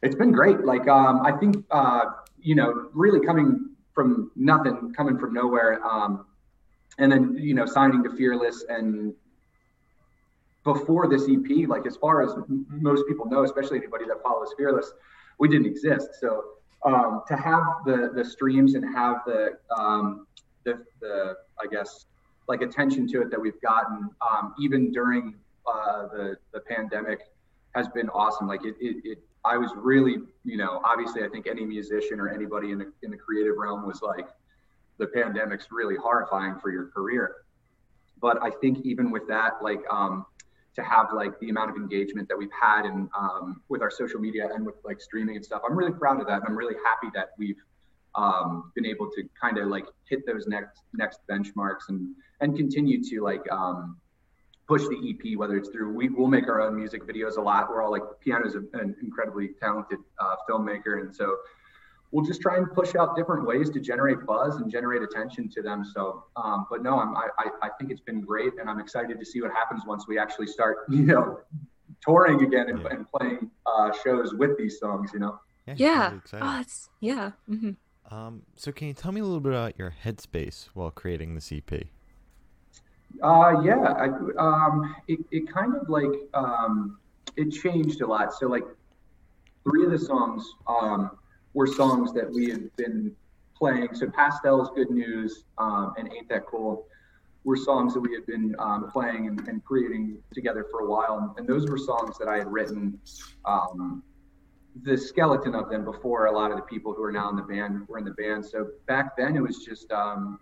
It's 0.04 0.16
been 0.16 0.31
great. 0.31 0.62
Like 0.62 0.88
um, 0.88 1.22
I 1.25 1.31
think 1.34 1.66
uh, 1.72 2.06
you 2.40 2.56
know, 2.56 2.90
really 2.94 3.25
coming 3.25 3.72
from 3.94 4.31
nothing, 4.36 4.94
coming 4.96 5.18
from 5.18 5.34
nowhere, 5.34 5.84
um, 5.86 6.25
and 6.98 7.12
then 7.12 7.36
you 7.38 7.54
know, 7.54 7.66
signing 7.66 8.04
to 8.04 8.10
Fearless 8.16 8.63
and 8.69 9.13
before 10.63 11.08
this 11.08 11.28
EP, 11.30 11.68
like 11.68 11.86
as 11.86 11.98
far 11.98 12.22
as 12.24 12.34
most 12.48 13.08
people 13.08 13.25
know, 13.25 13.44
especially 13.44 13.78
anybody 13.78 14.06
that 14.06 14.22
follows 14.22 14.54
Fearless, 14.58 14.92
we 15.40 15.48
didn't 15.48 15.66
exist. 15.66 16.10
So 16.19 16.44
um, 16.86 17.22
to 17.28 17.36
have 17.36 17.63
the 17.86 18.12
the 18.13 18.24
streams 18.24 18.75
and 18.75 18.84
have 18.96 19.18
the 19.25 19.58
um, 19.75 20.28
the 20.63 20.84
the 21.00 21.36
I 21.60 21.68
guess 21.72 22.06
like 22.48 22.62
attention 22.62 23.08
to 23.08 23.22
it 23.22 23.31
that 23.31 23.40
we've 23.40 23.62
gotten 23.62 24.10
um, 24.30 24.54
even 24.60 24.92
during 24.92 25.36
uh, 25.66 26.08
the 26.08 26.38
the 26.54 26.60
pandemic 26.60 27.22
has 27.75 27.88
been 27.90 28.10
awesome. 28.10 28.48
Like 28.48 28.66
it, 28.66 28.75
it, 28.80 28.98
it 29.04 29.18
I 29.44 29.58
was 29.58 29.72
really, 29.75 30.18
you 30.44 30.58
know, 30.58 30.81
obviously, 30.84 31.24
I 31.24 31.30
think 31.30 31.48
any 31.48 31.66
musician 31.66 32.19
or 32.19 32.30
anybody 32.30 32.72
in 32.72 32.80
the, 32.80 32.92
in 33.02 33.10
the 33.10 33.18
creative 33.18 33.58
realm 33.58 33.88
was 33.88 34.02
like, 34.02 34.28
the 34.98 35.08
pandemic's 35.08 35.68
really 35.72 35.96
horrifying 35.96 36.60
for 36.60 36.69
your 36.69 36.88
career. 36.88 37.38
But 38.22 38.42
I 38.44 38.52
think 38.52 38.86
even 38.86 39.10
with 39.10 39.28
that, 39.30 39.63
like, 39.63 39.81
um, 39.90 40.28
to 40.76 40.84
have 40.84 41.08
like 41.14 41.38
the 41.40 41.50
amount 41.50 41.70
of 41.70 41.76
engagement 41.76 42.28
that 42.30 42.38
we've 42.38 42.52
had 42.60 42.86
and 42.86 43.10
um, 43.18 43.62
with 43.70 43.82
our 43.82 43.92
social 43.92 44.20
media 44.20 44.50
and 44.54 44.66
with 44.66 44.76
like 44.86 45.02
streaming 45.02 45.36
and 45.36 45.44
stuff, 45.44 45.62
I'm 45.68 45.78
really 45.78 45.92
proud 45.92 46.22
of 46.22 46.28
that. 46.28 46.36
And 46.36 46.44
I'm 46.48 46.56
really 46.56 46.76
happy 46.86 47.08
that 47.14 47.32
we've 47.38 47.62
um, 48.16 48.72
been 48.76 48.86
able 48.86 49.10
to 49.12 49.24
kind 49.40 49.58
of 49.58 49.68
like 49.68 49.86
hit 50.10 50.26
those 50.26 50.48
next 50.48 50.82
next 50.94 51.20
benchmarks 51.30 51.90
and 51.90 52.16
and 52.42 52.56
continue 52.56 53.04
to 53.04 53.22
like 53.24 53.50
um, 53.52 53.98
push 54.68 54.84
the 54.84 54.98
EP, 55.10 55.38
whether 55.38 55.58
it's 55.58 55.70
through 55.70 55.94
we 55.94 56.10
will 56.10 56.28
make 56.28 56.48
our 56.48 56.62
own 56.62 56.75
music 56.75 57.04
videos 57.06 57.38
a 57.38 57.42
lot. 57.42 57.70
We're 57.70 57.84
all 57.84 57.92
like 57.92 58.04
piano's 58.24 58.56
an 58.56 58.96
incredibly 59.01 59.50
talented 59.60 60.00
uh, 60.20 60.36
filmmaker, 60.50 61.01
and 61.01 61.13
so 61.13 61.36
we'll 62.12 62.25
just 62.25 62.41
try 62.41 62.58
and 62.58 62.72
push 62.72 62.96
out 62.96 63.15
different 63.15 63.46
ways 63.46 63.70
to 63.72 63.80
generate 63.80 64.25
buzz 64.25 64.58
and 64.58 64.70
generate 64.70 65.01
attention 65.01 65.50
to 65.50 65.62
them. 65.62 65.84
So, 65.84 66.25
um, 66.36 66.68
but 66.70 66.84
no, 66.84 67.00
I'm, 67.00 67.15
I, 67.15 67.50
I 67.62 67.70
think 67.80 67.91
it's 67.91 68.01
been 68.01 68.22
great, 68.22 68.53
and 68.60 68.70
I'm 68.70 68.80
excited 68.80 69.20
to 69.20 69.25
see 69.25 69.41
what 69.41 69.51
happens 69.51 69.84
once 69.86 70.08
we 70.08 70.18
actually 70.20 70.48
start, 70.48 70.80
you 70.89 71.03
know, 71.03 71.39
touring 72.06 72.44
again 72.44 72.70
and, 72.70 72.82
yeah. 72.82 72.89
and 72.91 73.06
playing 73.12 73.51
uh, 73.65 73.91
shows 74.03 74.34
with 74.34 74.58
these 74.58 74.80
songs. 74.80 75.12
You 75.13 75.20
know. 75.20 75.39
Yeah. 75.68 75.75
yeah. 75.77 76.20
Oh, 76.41 76.60
it's 76.60 76.89
yeah. 77.00 77.32
Mm-hmm. 77.50 78.13
Um, 78.13 78.41
so, 78.56 78.72
can 78.72 78.88
you 78.88 78.94
tell 78.94 79.12
me 79.12 79.22
a 79.22 79.24
little 79.24 79.39
bit 79.39 79.53
about 79.53 79.80
your 79.80 79.94
headspace 80.03 80.70
while 80.74 80.91
creating 80.91 81.36
this 81.36 81.51
EP? 81.51 81.88
Uh, 83.22 83.62
yeah, 83.62 83.75
I, 83.82 84.08
um, 84.38 84.96
it, 85.08 85.20
it 85.32 85.53
kind 85.53 85.75
of 85.75 85.89
like 85.89 86.10
um, 86.34 86.98
it 87.36 87.51
changed 87.51 88.01
a 88.01 88.08
lot. 88.08 88.34
So 88.34 88.48
like 88.48 88.63
three 89.63 89.86
of 89.86 89.91
the 89.91 90.00
songs 90.00 90.46
um, 90.68 91.12
were 91.53 91.67
songs 91.67 92.13
that 92.13 92.29
we 92.31 92.50
had 92.50 92.75
been 92.77 93.15
playing. 93.55 93.89
So 93.93 94.10
Pastels, 94.10 94.70
Good 94.75 94.89
News, 94.89 95.46
um, 95.58 95.93
and 95.98 96.12
Ain't 96.13 96.29
That 96.29 96.46
Cool 96.46 96.86
were 97.43 97.58
songs 97.58 97.93
that 97.93 98.00
we 98.00 98.13
had 98.13 98.25
been 98.25 98.55
um, 98.60 98.89
playing 98.91 99.27
and, 99.27 99.48
and, 99.48 99.63
creating 99.65 100.17
together 100.31 100.65
for 100.70 100.81
a 100.81 100.88
while. 100.88 101.34
And 101.38 101.48
those 101.48 101.67
were 101.67 101.77
songs 101.77 102.17
that 102.20 102.27
I 102.27 102.38
had 102.38 102.51
written 102.51 103.00
um, 103.46 104.03
the 104.84 104.98
skeleton 104.98 105.55
of 105.55 105.70
them 105.70 105.84
before 105.84 106.27
a 106.27 106.31
lot 106.31 106.51
of 106.51 106.58
the 106.58 106.63
people 106.63 106.93
who 106.93 107.03
are 107.03 107.12
now 107.12 107.29
in 107.29 107.36
the 107.36 107.41
band 107.41 107.88
were 107.88 107.98
in 107.98 108.05
the 108.05 108.12
band. 108.12 108.46
So 108.46 108.67
back 108.88 109.17
then 109.17 109.36
it 109.36 109.41
was 109.41 109.65
just 109.65 109.91
um, 109.91 110.39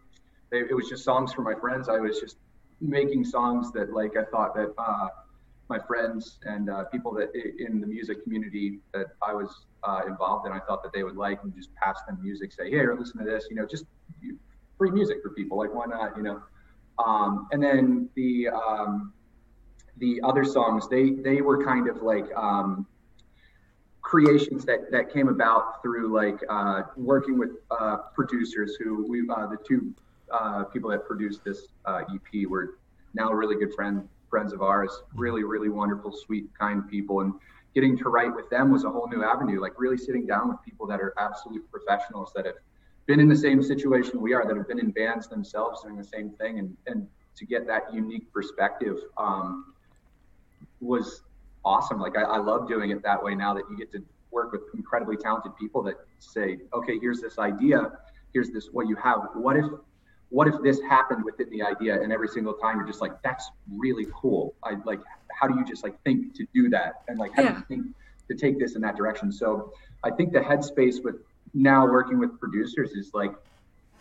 it 0.51 0.75
was 0.75 0.89
just 0.89 1.03
songs 1.03 1.33
for 1.33 1.41
my 1.41 1.53
friends. 1.55 1.89
I 1.89 1.97
was 1.97 2.19
just 2.19 2.37
making 2.81 3.23
songs 3.23 3.71
that 3.73 3.91
like 3.91 4.17
I 4.17 4.23
thought 4.25 4.55
that 4.55 4.73
uh, 4.77 5.07
my 5.69 5.79
friends 5.79 6.39
and 6.43 6.69
uh, 6.69 6.83
people 6.85 7.13
that 7.13 7.29
in 7.35 7.79
the 7.79 7.87
music 7.87 8.23
community 8.23 8.79
that 8.93 9.07
I 9.21 9.33
was 9.33 9.65
uh, 9.83 10.01
involved 10.07 10.47
in, 10.47 10.53
I 10.53 10.59
thought 10.59 10.81
that 10.83 10.91
they 10.93 11.03
would 11.03 11.15
like 11.15 11.43
and 11.43 11.53
just 11.55 11.73
pass 11.75 11.99
them 12.07 12.19
music, 12.21 12.51
say, 12.51 12.69
"Hey, 12.71 12.85
listen 12.87 13.19
to 13.19 13.25
this," 13.25 13.47
you 13.49 13.55
know, 13.55 13.65
just 13.65 13.85
free 14.77 14.91
music 14.91 15.17
for 15.21 15.29
people. 15.29 15.57
Like, 15.57 15.73
why 15.73 15.85
not, 15.85 16.17
you 16.17 16.23
know? 16.23 16.41
Um, 17.05 17.47
and 17.51 17.61
then 17.61 18.09
the 18.15 18.49
um, 18.49 19.13
the 19.97 20.19
other 20.23 20.43
songs, 20.43 20.89
they 20.89 21.11
they 21.11 21.41
were 21.41 21.63
kind 21.63 21.87
of 21.87 22.01
like 22.01 22.25
um, 22.35 22.87
creations 24.01 24.65
that 24.65 24.91
that 24.91 25.13
came 25.13 25.27
about 25.27 25.81
through 25.81 26.13
like 26.13 26.39
uh, 26.49 26.81
working 26.97 27.37
with 27.37 27.51
uh, 27.69 27.97
producers 28.15 28.75
who 28.81 29.05
we 29.07 29.27
uh, 29.29 29.47
the 29.47 29.57
two 29.67 29.93
uh, 30.33 30.63
people 30.65 30.89
that 30.89 31.05
produced 31.05 31.43
this 31.43 31.67
uh, 31.85 32.01
EP 32.13 32.47
were 32.49 32.79
now 33.13 33.31
really 33.31 33.55
good 33.55 33.73
friend 33.73 34.07
friends 34.29 34.53
of 34.53 34.61
ours. 34.61 35.03
Really, 35.13 35.43
really 35.43 35.69
wonderful, 35.69 36.11
sweet, 36.11 36.45
kind 36.57 36.87
people, 36.87 37.21
and 37.21 37.33
getting 37.73 37.97
to 37.97 38.09
write 38.09 38.35
with 38.35 38.49
them 38.49 38.71
was 38.71 38.83
a 38.83 38.89
whole 38.89 39.07
new 39.07 39.23
avenue. 39.23 39.61
Like 39.61 39.73
really 39.77 39.97
sitting 39.97 40.25
down 40.25 40.49
with 40.49 40.57
people 40.63 40.87
that 40.87 40.99
are 40.99 41.13
absolute 41.17 41.69
professionals 41.71 42.31
that 42.35 42.45
have 42.45 42.55
been 43.05 43.19
in 43.19 43.27
the 43.27 43.35
same 43.35 43.61
situation 43.63 44.21
we 44.21 44.33
are, 44.33 44.45
that 44.45 44.55
have 44.55 44.67
been 44.67 44.79
in 44.79 44.91
bands 44.91 45.27
themselves 45.27 45.81
doing 45.83 45.97
the 45.97 46.03
same 46.03 46.31
thing, 46.31 46.59
and 46.59 46.75
and 46.87 47.07
to 47.35 47.45
get 47.45 47.65
that 47.67 47.93
unique 47.93 48.31
perspective 48.33 48.97
um, 49.17 49.73
was 50.81 51.23
awesome. 51.63 51.99
Like 51.99 52.17
I, 52.17 52.23
I 52.23 52.37
love 52.37 52.67
doing 52.67 52.91
it 52.91 53.01
that 53.03 53.23
way 53.23 53.35
now 53.35 53.53
that 53.53 53.63
you 53.69 53.77
get 53.77 53.91
to 53.93 54.03
work 54.31 54.51
with 54.51 54.61
incredibly 54.75 55.17
talented 55.17 55.55
people 55.57 55.81
that 55.83 55.95
say, 56.19 56.59
okay, 56.73 56.99
here's 56.99 57.21
this 57.21 57.39
idea, 57.39 57.91
here's 58.33 58.51
this 58.51 58.69
what 58.71 58.87
you 58.87 58.95
have. 58.95 59.29
What 59.33 59.57
if 59.57 59.65
what 60.29 60.47
if 60.47 60.55
this 60.63 60.79
happened 60.81 61.23
within 61.23 61.49
the 61.49 61.61
idea? 61.63 62.01
And 62.01 62.11
every 62.13 62.27
single 62.27 62.53
time 62.53 62.77
you're 62.77 62.87
just 62.87 63.01
like 63.01 63.13
that's 63.23 63.49
really 63.69 64.07
cool. 64.19 64.55
I 64.63 64.73
like 64.85 64.99
how 65.39 65.47
do 65.47 65.55
you 65.57 65.65
just 65.65 65.83
like 65.83 65.95
think 66.05 66.35
to 66.35 66.45
do 66.53 66.69
that? 66.69 66.93
And 67.07 67.17
like 67.19 67.31
how 67.35 67.43
Yeah. 67.43 67.51
do 67.51 67.57
you 67.57 67.63
think 67.67 67.87
to 68.29 68.37
take 68.37 68.59
this 68.59 68.75
in 68.75 68.81
that 68.81 68.95
direction? 68.95 69.31
So 69.31 69.71
i 70.05 70.09
think 70.09 70.31
the 70.31 70.39
headspace 70.39 71.03
with 71.03 71.15
now 71.53 71.85
working 71.85 72.19
with 72.19 72.39
producers 72.39 72.91
is 72.91 73.11
like 73.13 73.31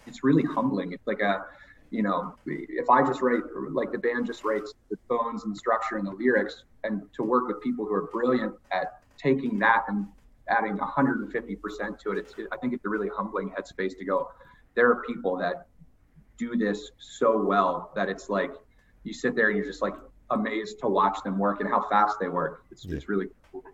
it's 0.06 0.23
really 0.23 0.44
humbling. 0.44 0.92
It's 0.92 1.06
like 1.06 1.20
a 1.20 1.42
you 1.90 2.02
know 2.02 2.35
if 2.47 2.88
i 2.90 3.02
just 3.02 3.23
write 3.23 3.42
like 3.73 3.90
the 3.92 3.99
band 3.99 4.26
just 4.26 4.44
writes 4.44 4.75
the 4.90 4.97
bones 5.08 5.44
and 5.44 5.56
structure 5.56 5.97
and 5.97 6.06
the 6.06 6.12
lyrics 6.12 6.64
and 6.85 7.00
to 7.16 7.23
work 7.23 7.47
with 7.49 7.61
people 7.62 7.87
who 7.87 7.94
are 7.94 8.08
brilliant 8.12 8.52
at 8.73 8.88
taking 9.23 9.58
that 9.58 9.82
and 9.88 10.06
adding 10.50 10.76
150% 10.76 11.99
to 11.99 12.11
it 12.12 12.18
it's 12.18 12.35
i 12.52 12.56
think 12.58 12.75
it's 12.75 12.85
a 12.85 12.88
really 12.88 13.08
humbling 13.16 13.50
headspace 13.56 13.97
to 13.99 14.04
go 14.04 14.28
there 14.76 14.88
are 14.90 15.02
people 15.06 15.37
that 15.38 15.66
do 16.38 16.57
this 16.57 16.92
so 16.99 17.42
well 17.42 17.90
that 17.95 18.09
it's 18.09 18.30
like 18.30 18.52
you 19.04 19.12
sit 19.12 19.35
there 19.35 19.49
and 19.49 19.57
you're 19.57 19.66
just 19.66 19.83
like 19.83 19.95
amazed 20.30 20.78
to 20.80 20.88
watch 20.88 21.23
them 21.25 21.38
work 21.38 21.61
and 21.61 21.68
how 21.68 21.87
fast 21.90 22.18
they 22.21 22.28
work. 22.28 22.64
It's, 22.71 22.85
Yeah. 22.85 22.97
it's 22.97 23.09
really 23.09 23.28
cool. 23.52 23.64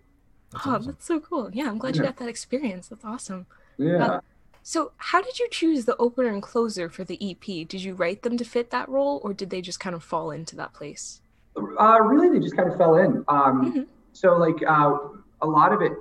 That's 0.53 0.67
oh, 0.67 0.71
awesome. 0.71 0.87
that's 0.87 1.05
so 1.05 1.21
cool. 1.21 1.51
Yeah, 1.53 1.69
I'm 1.69 1.79
glad 1.79 1.97
you 1.97 2.03
got 2.03 2.17
that 2.17 2.29
experience. 2.29 2.89
That's 2.89 3.05
awesome. 3.05 3.47
Yeah. 3.77 4.21
So, 4.67 4.93
how 4.97 5.21
did 5.21 5.39
you 5.39 5.47
choose 5.51 5.85
the 5.85 5.97
opener 5.99 6.29
and 6.31 6.43
closer 6.43 6.89
for 6.89 7.05
the 7.05 7.19
EP? 7.21 7.69
Did 7.69 7.83
you 7.83 7.93
write 7.93 8.23
them 8.23 8.39
to 8.39 8.45
fit 8.45 8.71
that 8.71 8.89
role, 8.89 9.21
or 9.23 9.35
did 9.35 9.51
they 9.51 9.61
just 9.61 9.79
kind 9.79 9.95
of 9.95 10.03
fall 10.03 10.31
into 10.31 10.57
that 10.57 10.73
place? 10.73 11.21
Uh, 11.55 11.99
really, 12.01 12.31
they 12.31 12.43
just 12.43 12.57
kind 12.57 12.71
of 12.71 12.79
fell 12.79 12.95
in. 12.97 13.23
Um, 13.29 13.73
Mhm. 13.75 13.87
So, 14.13 14.39
like, 14.39 14.63
uh, 14.67 14.97
a 15.43 15.47
lot 15.47 15.73
of 15.75 15.83
it, 15.83 15.93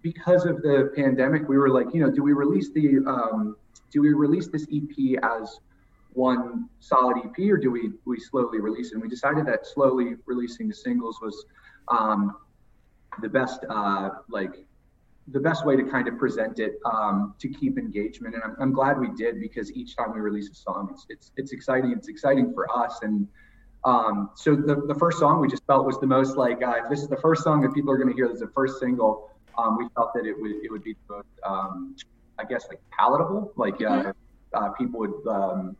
because 0.00 0.46
of 0.46 0.62
the 0.62 0.92
pandemic, 0.96 1.46
we 1.46 1.58
were 1.58 1.68
like, 1.68 1.92
you 1.92 2.00
know, 2.00 2.10
do 2.10 2.22
we 2.22 2.32
release 2.32 2.70
the, 2.70 2.98
um, 3.06 3.54
do 3.90 4.00
we 4.00 4.14
release 4.14 4.46
this 4.48 4.66
EP 4.72 5.18
as 5.22 5.58
one 6.16 6.68
solid 6.80 7.18
EP, 7.18 7.50
or 7.50 7.58
do 7.58 7.70
we 7.70 7.92
we 8.04 8.18
slowly 8.18 8.60
release 8.60 8.88
it? 8.88 8.94
And 8.94 9.02
we 9.02 9.08
decided 9.08 9.46
that 9.46 9.66
slowly 9.66 10.16
releasing 10.24 10.66
the 10.66 10.74
singles 10.74 11.20
was 11.20 11.44
um, 11.88 12.36
the 13.20 13.28
best, 13.28 13.64
uh, 13.68 14.10
like, 14.28 14.66
the 15.28 15.40
best 15.40 15.66
way 15.66 15.76
to 15.76 15.82
kind 15.82 16.08
of 16.08 16.18
present 16.18 16.58
it 16.58 16.78
um, 16.84 17.34
to 17.38 17.48
keep 17.48 17.78
engagement. 17.78 18.34
And 18.34 18.42
I'm, 18.42 18.56
I'm 18.60 18.72
glad 18.72 18.98
we 18.98 19.10
did 19.16 19.40
because 19.40 19.70
each 19.72 19.96
time 19.96 20.14
we 20.14 20.20
release 20.20 20.48
a 20.50 20.54
song, 20.54 20.88
it's 20.92 21.06
it's 21.10 21.32
it's 21.36 21.52
exciting. 21.52 21.92
It's 21.92 22.08
exciting 22.08 22.52
for 22.52 22.70
us 22.76 23.00
and. 23.02 23.28
Um, 23.84 24.30
so 24.34 24.56
the, 24.56 24.74
the 24.88 24.96
first 24.96 25.20
song 25.20 25.40
we 25.40 25.46
just 25.46 25.64
felt 25.64 25.86
was 25.86 26.00
the 26.00 26.08
most 26.08 26.36
like 26.36 26.60
uh, 26.60 26.80
if 26.82 26.90
this 26.90 27.02
is 27.02 27.08
the 27.08 27.18
first 27.18 27.44
song 27.44 27.60
that 27.60 27.72
people 27.72 27.92
are 27.92 27.96
going 27.96 28.08
to 28.08 28.14
hear, 28.14 28.26
this 28.26 28.36
is 28.36 28.40
the 28.40 28.48
first 28.48 28.80
single. 28.80 29.30
Um, 29.56 29.78
we 29.78 29.86
felt 29.94 30.12
that 30.14 30.26
it 30.26 30.34
would 30.40 30.50
it 30.64 30.72
would 30.72 30.82
be 30.82 30.94
the 30.94 31.14
most, 31.14 31.28
um, 31.44 31.94
I 32.36 32.44
guess 32.44 32.66
like 32.68 32.80
palatable, 32.90 33.52
like 33.54 33.80
uh, 33.80 34.12
uh, 34.54 34.70
people 34.70 34.98
would 35.00 35.26
um, 35.28 35.76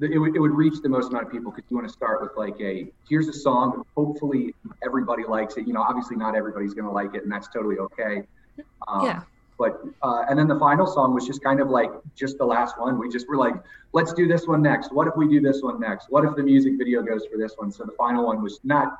it 0.00 0.18
would 0.18 0.34
it 0.34 0.40
would 0.40 0.52
reach 0.52 0.80
the 0.82 0.88
most 0.88 1.10
amount 1.10 1.26
of 1.26 1.32
people 1.32 1.52
because 1.52 1.70
you 1.70 1.76
want 1.76 1.86
to 1.86 1.92
start 1.92 2.20
with 2.20 2.32
like 2.36 2.60
a 2.60 2.88
here's 3.08 3.28
a 3.28 3.32
song, 3.32 3.84
hopefully 3.96 4.54
everybody 4.84 5.24
likes 5.24 5.56
it. 5.56 5.66
You 5.66 5.72
know, 5.72 5.82
obviously 5.82 6.16
not 6.16 6.34
everybody's 6.34 6.74
going 6.74 6.86
to 6.86 6.90
like 6.90 7.14
it, 7.14 7.22
and 7.22 7.30
that's 7.30 7.48
totally 7.48 7.78
okay. 7.78 8.22
Um, 8.88 9.06
Yeah. 9.06 9.22
But 9.58 9.80
uh, 10.02 10.24
and 10.28 10.36
then 10.36 10.48
the 10.48 10.58
final 10.58 10.86
song 10.86 11.14
was 11.14 11.24
just 11.24 11.42
kind 11.44 11.60
of 11.60 11.68
like 11.68 11.90
just 12.16 12.36
the 12.38 12.44
last 12.44 12.80
one. 12.80 12.98
We 12.98 13.08
just 13.08 13.28
were 13.28 13.36
like, 13.36 13.54
let's 13.92 14.12
do 14.12 14.26
this 14.26 14.48
one 14.48 14.60
next. 14.60 14.92
What 14.92 15.06
if 15.06 15.14
we 15.16 15.28
do 15.28 15.40
this 15.40 15.62
one 15.62 15.78
next? 15.78 16.10
What 16.10 16.24
if 16.24 16.34
the 16.34 16.42
music 16.42 16.72
video 16.78 17.00
goes 17.02 17.26
for 17.30 17.38
this 17.38 17.54
one? 17.56 17.70
So 17.70 17.84
the 17.84 17.92
final 17.92 18.26
one 18.26 18.42
was 18.42 18.58
not, 18.64 18.98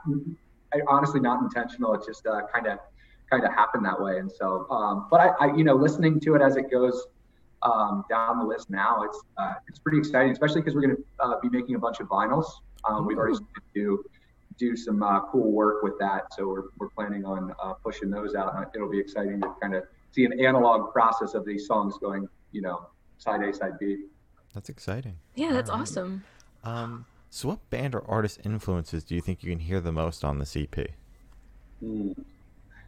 honestly, 0.86 1.18
not 1.18 1.42
intentional. 1.42 1.94
It 1.94 2.02
just 2.06 2.22
kind 2.22 2.68
of 2.68 2.78
kind 3.28 3.44
of 3.44 3.52
happened 3.52 3.84
that 3.86 4.00
way. 4.00 4.18
And 4.18 4.30
so, 4.30 4.70
um, 4.70 5.06
but 5.10 5.20
I, 5.20 5.28
I, 5.46 5.56
you 5.56 5.64
know, 5.64 5.74
listening 5.74 6.20
to 6.20 6.34
it 6.36 6.42
as 6.42 6.56
it 6.56 6.70
goes 6.70 7.06
um, 7.62 8.04
down 8.08 8.38
the 8.38 8.44
list 8.44 8.70
now, 8.70 9.02
it's 9.02 9.20
uh, 9.36 9.54
it's 9.68 9.78
pretty 9.78 9.98
exciting, 9.98 10.32
especially 10.32 10.60
because 10.60 10.74
we're 10.74 10.82
going 10.82 10.96
to 10.96 11.02
uh, 11.20 11.40
be 11.40 11.48
making 11.48 11.74
a 11.74 11.78
bunch 11.78 12.00
of 12.00 12.08
vinyls. 12.08 12.46
Um, 12.88 13.06
we've 13.06 13.18
already 13.18 13.36
started 13.36 13.62
to 13.74 14.04
do 14.58 14.76
some 14.76 15.02
uh, 15.02 15.20
cool 15.30 15.50
work 15.50 15.82
with 15.82 15.98
that, 15.98 16.32
so 16.34 16.46
we're, 16.48 16.64
we're 16.78 16.88
planning 16.90 17.24
on 17.24 17.54
uh, 17.62 17.74
pushing 17.74 18.10
those 18.10 18.34
out. 18.34 18.54
And 18.56 18.66
it'll 18.74 18.90
be 18.90 18.98
exciting 18.98 19.40
to 19.40 19.54
kind 19.60 19.74
of 19.74 19.84
see 20.10 20.24
an 20.24 20.38
analog 20.40 20.92
process 20.92 21.34
of 21.34 21.44
these 21.44 21.66
songs 21.66 21.96
going, 21.98 22.28
you 22.52 22.60
know, 22.60 22.86
side 23.18 23.42
A, 23.42 23.52
side 23.52 23.78
B. 23.78 24.04
That's 24.54 24.68
exciting. 24.68 25.18
Yeah, 25.34 25.52
that's 25.52 25.70
Alright. 25.70 25.82
awesome. 25.82 26.24
Um, 26.64 27.06
so 27.30 27.48
what 27.48 27.70
band 27.70 27.94
or 27.94 28.04
artist 28.08 28.40
influences 28.44 29.04
do 29.04 29.14
you 29.14 29.20
think 29.20 29.42
you 29.42 29.50
can 29.50 29.60
hear 29.60 29.80
the 29.80 29.92
most 29.92 30.24
on 30.24 30.38
this 30.38 30.54
E 30.56 30.68
EP? 30.70 30.88
Mm. 31.82 32.14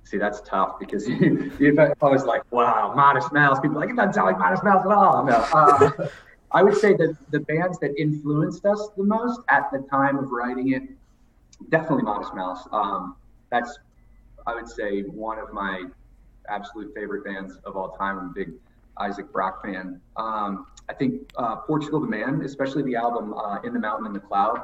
See, 0.05 0.19
that's 0.19 0.43
tough 0.43 0.79
because 0.79 1.07
if 1.09 1.79
I, 1.79 1.93
was 2.03 2.25
like, 2.25 2.43
wow, 2.53 2.93
Modest 2.95 3.33
Mouse, 3.33 3.59
people 3.59 3.77
like, 3.77 3.89
it 3.89 3.97
doesn't 3.97 4.13
sound 4.13 4.27
like 4.27 4.39
Modest 4.39 4.63
Mouse 4.63 4.85
at 4.85 4.93
all. 4.93 5.25
No. 5.25 5.33
Uh, 5.53 6.09
I 6.53 6.63
would 6.63 6.77
say 6.77 6.95
that 6.95 7.17
the 7.31 7.41
bands 7.41 7.81
that 7.81 7.99
influenced 7.99 8.65
us 8.65 8.91
the 8.97 9.03
most 9.03 9.41
at 9.49 9.71
the 9.73 9.79
time 9.91 10.19
of 10.19 10.31
writing 10.31 10.73
it, 10.73 10.83
definitely 11.71 12.05
Modest 12.05 12.35
Mouse. 12.35 12.69
Um, 12.71 13.17
that's, 13.51 13.79
I 14.47 14.55
would 14.55 14.69
say, 14.69 15.03
one 15.03 15.39
of 15.39 15.53
my 15.53 15.85
absolute 16.49 16.95
favorite 16.95 17.25
bands 17.25 17.57
of 17.65 17.77
all 17.77 17.97
time. 17.97 18.19
I'm 18.19 18.27
a 18.27 18.33
big 18.33 18.53
Isaac 18.99 19.33
Brock 19.33 19.65
fan. 19.65 20.01
Um, 20.17 20.67
I 20.89 20.93
think 20.93 21.31
uh, 21.37 21.57
Portugal 21.57 22.01
the 22.01 22.07
Man, 22.07 22.43
especially 22.45 22.83
the 22.83 22.97
album 22.97 23.35
uh, 23.35 23.61
In 23.63 23.73
the 23.73 23.81
Mountain 23.81 24.07
in 24.07 24.13
the 24.13 24.21
Cloud, 24.21 24.61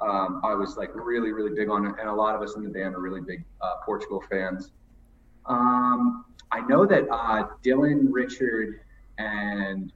um, 0.00 0.40
I 0.44 0.54
was 0.54 0.76
like 0.76 0.90
really, 0.94 1.32
really 1.32 1.54
big 1.54 1.68
on 1.68 1.86
it, 1.86 1.94
and 1.98 2.08
a 2.08 2.12
lot 2.12 2.34
of 2.34 2.42
us 2.42 2.56
in 2.56 2.62
the 2.62 2.70
band 2.70 2.94
are 2.94 3.00
really 3.00 3.20
big 3.20 3.44
uh, 3.60 3.74
Portugal 3.84 4.22
fans. 4.30 4.70
Um, 5.46 6.24
I 6.50 6.60
know 6.60 6.86
that 6.86 7.08
uh, 7.10 7.48
Dylan, 7.64 8.08
Richard, 8.10 8.80
and 9.18 9.92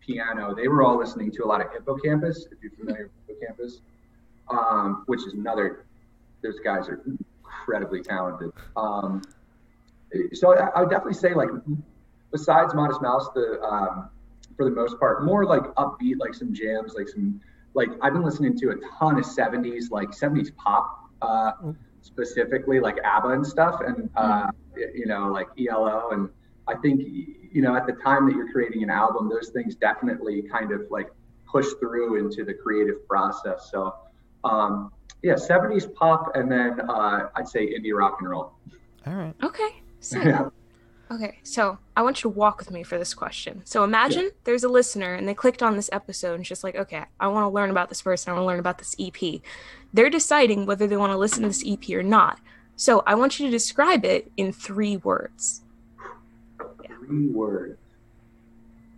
Piano, 0.00 0.54
they 0.54 0.68
were 0.68 0.82
all 0.82 0.98
listening 0.98 1.30
to 1.32 1.44
a 1.44 1.46
lot 1.46 1.60
of 1.60 1.72
Hippo 1.72 1.96
Campus, 1.96 2.46
if 2.50 2.58
you're 2.62 2.72
familiar 2.72 3.04
with 3.04 3.12
Hippo 3.26 3.46
Campus, 3.46 3.80
um, 4.48 5.04
which 5.06 5.26
is 5.26 5.34
another, 5.34 5.86
those 6.42 6.58
guys 6.60 6.88
are 6.88 7.00
incredibly 7.06 8.02
talented. 8.02 8.50
Um, 8.76 9.22
so 10.32 10.56
I, 10.56 10.68
I 10.76 10.80
would 10.80 10.90
definitely 10.90 11.14
say, 11.14 11.34
like, 11.34 11.48
besides 12.30 12.74
Modest 12.74 13.02
Mouse, 13.02 13.28
the 13.34 13.60
um, 13.62 14.10
for 14.56 14.64
the 14.64 14.70
most 14.70 14.98
part, 14.98 15.24
more 15.24 15.44
like 15.44 15.62
upbeat, 15.74 16.18
like 16.18 16.34
some 16.34 16.54
jams, 16.54 16.94
like 16.94 17.08
some 17.08 17.40
like 17.76 17.90
I've 18.02 18.14
been 18.14 18.24
listening 18.24 18.58
to 18.58 18.70
a 18.70 18.74
ton 18.98 19.18
of 19.18 19.24
70s, 19.24 19.90
like 19.90 20.08
70s 20.08 20.50
pop, 20.56 20.86
uh, 21.22 21.52
specifically 22.00 22.80
like 22.80 22.96
ABBA 23.04 23.28
and 23.28 23.46
stuff, 23.46 23.80
and 23.86 24.08
uh, 24.16 24.46
y- 24.76 24.92
you 24.94 25.06
know, 25.06 25.30
like 25.30 25.48
ELO. 25.58 26.10
And 26.10 26.28
I 26.66 26.74
think 26.82 27.02
you 27.56 27.62
know, 27.62 27.76
at 27.76 27.86
the 27.86 27.92
time 27.94 28.26
that 28.26 28.34
you're 28.34 28.50
creating 28.50 28.82
an 28.82 28.90
album, 28.90 29.28
those 29.28 29.50
things 29.50 29.76
definitely 29.76 30.42
kind 30.42 30.72
of 30.72 30.80
like 30.90 31.08
push 31.50 31.66
through 31.78 32.18
into 32.18 32.44
the 32.44 32.54
creative 32.54 33.06
process. 33.08 33.68
So, 33.70 33.94
um, 34.44 34.90
yeah, 35.22 35.34
70s 35.34 35.92
pop, 35.94 36.34
and 36.34 36.50
then 36.50 36.80
uh, 36.88 37.28
I'd 37.36 37.48
say 37.48 37.66
indie 37.66 37.94
rock 37.94 38.16
and 38.20 38.28
roll. 38.30 38.52
All 39.06 39.14
right. 39.14 39.34
Okay. 39.42 39.68
Sick. 40.00 40.24
Yeah. 40.32 40.48
Okay, 41.08 41.38
so 41.44 41.78
I 41.96 42.02
want 42.02 42.18
you 42.18 42.22
to 42.22 42.28
walk 42.30 42.58
with 42.58 42.72
me 42.72 42.82
for 42.82 42.98
this 42.98 43.14
question. 43.14 43.62
So 43.64 43.84
imagine 43.84 44.30
there's 44.42 44.64
a 44.64 44.68
listener 44.68 45.14
and 45.14 45.28
they 45.28 45.34
clicked 45.34 45.62
on 45.62 45.76
this 45.76 45.88
episode 45.92 46.34
and 46.34 46.44
just 46.44 46.64
like, 46.64 46.74
okay, 46.74 47.04
I 47.20 47.28
want 47.28 47.44
to 47.44 47.48
learn 47.48 47.70
about 47.70 47.88
this 47.88 48.02
person, 48.02 48.30
I 48.30 48.34
want 48.34 48.42
to 48.42 48.46
learn 48.46 48.58
about 48.58 48.78
this 48.78 48.96
EP. 48.98 49.40
They're 49.92 50.10
deciding 50.10 50.66
whether 50.66 50.88
they 50.88 50.96
want 50.96 51.12
to 51.12 51.16
listen 51.16 51.42
to 51.42 51.48
this 51.48 51.64
EP 51.64 51.90
or 51.90 52.02
not. 52.02 52.40
So 52.74 53.04
I 53.06 53.14
want 53.14 53.38
you 53.38 53.46
to 53.46 53.52
describe 53.52 54.04
it 54.04 54.32
in 54.36 54.52
three 54.52 54.96
words. 54.96 55.62
Three 56.84 57.28
words. 57.28 57.78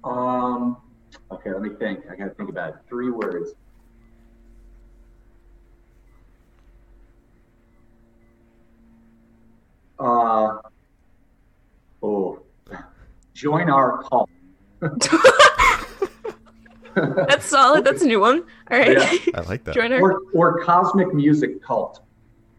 Um. 0.02 0.78
Okay, 1.30 1.52
let 1.52 1.60
me 1.60 1.70
think. 1.78 2.00
I 2.10 2.16
gotta 2.16 2.30
think 2.30 2.48
about 2.48 2.70
it. 2.70 2.76
Three 2.88 3.10
words. 3.10 3.52
Uh. 9.98 10.58
Oh. 12.02 12.40
Join 13.34 13.70
our 13.70 14.02
cult. 14.04 14.28
That's 16.94 17.44
solid. 17.46 17.84
That's 17.84 18.02
a 18.02 18.06
new 18.06 18.20
one. 18.20 18.42
All 18.70 18.78
right. 18.78 18.92
Yeah. 18.92 19.32
I 19.36 19.40
like 19.42 19.62
that. 19.64 19.74
Join 19.74 19.92
our- 19.92 20.00
or 20.00 20.20
or 20.34 20.64
cosmic 20.64 21.14
music 21.14 21.62
cult. 21.62 22.00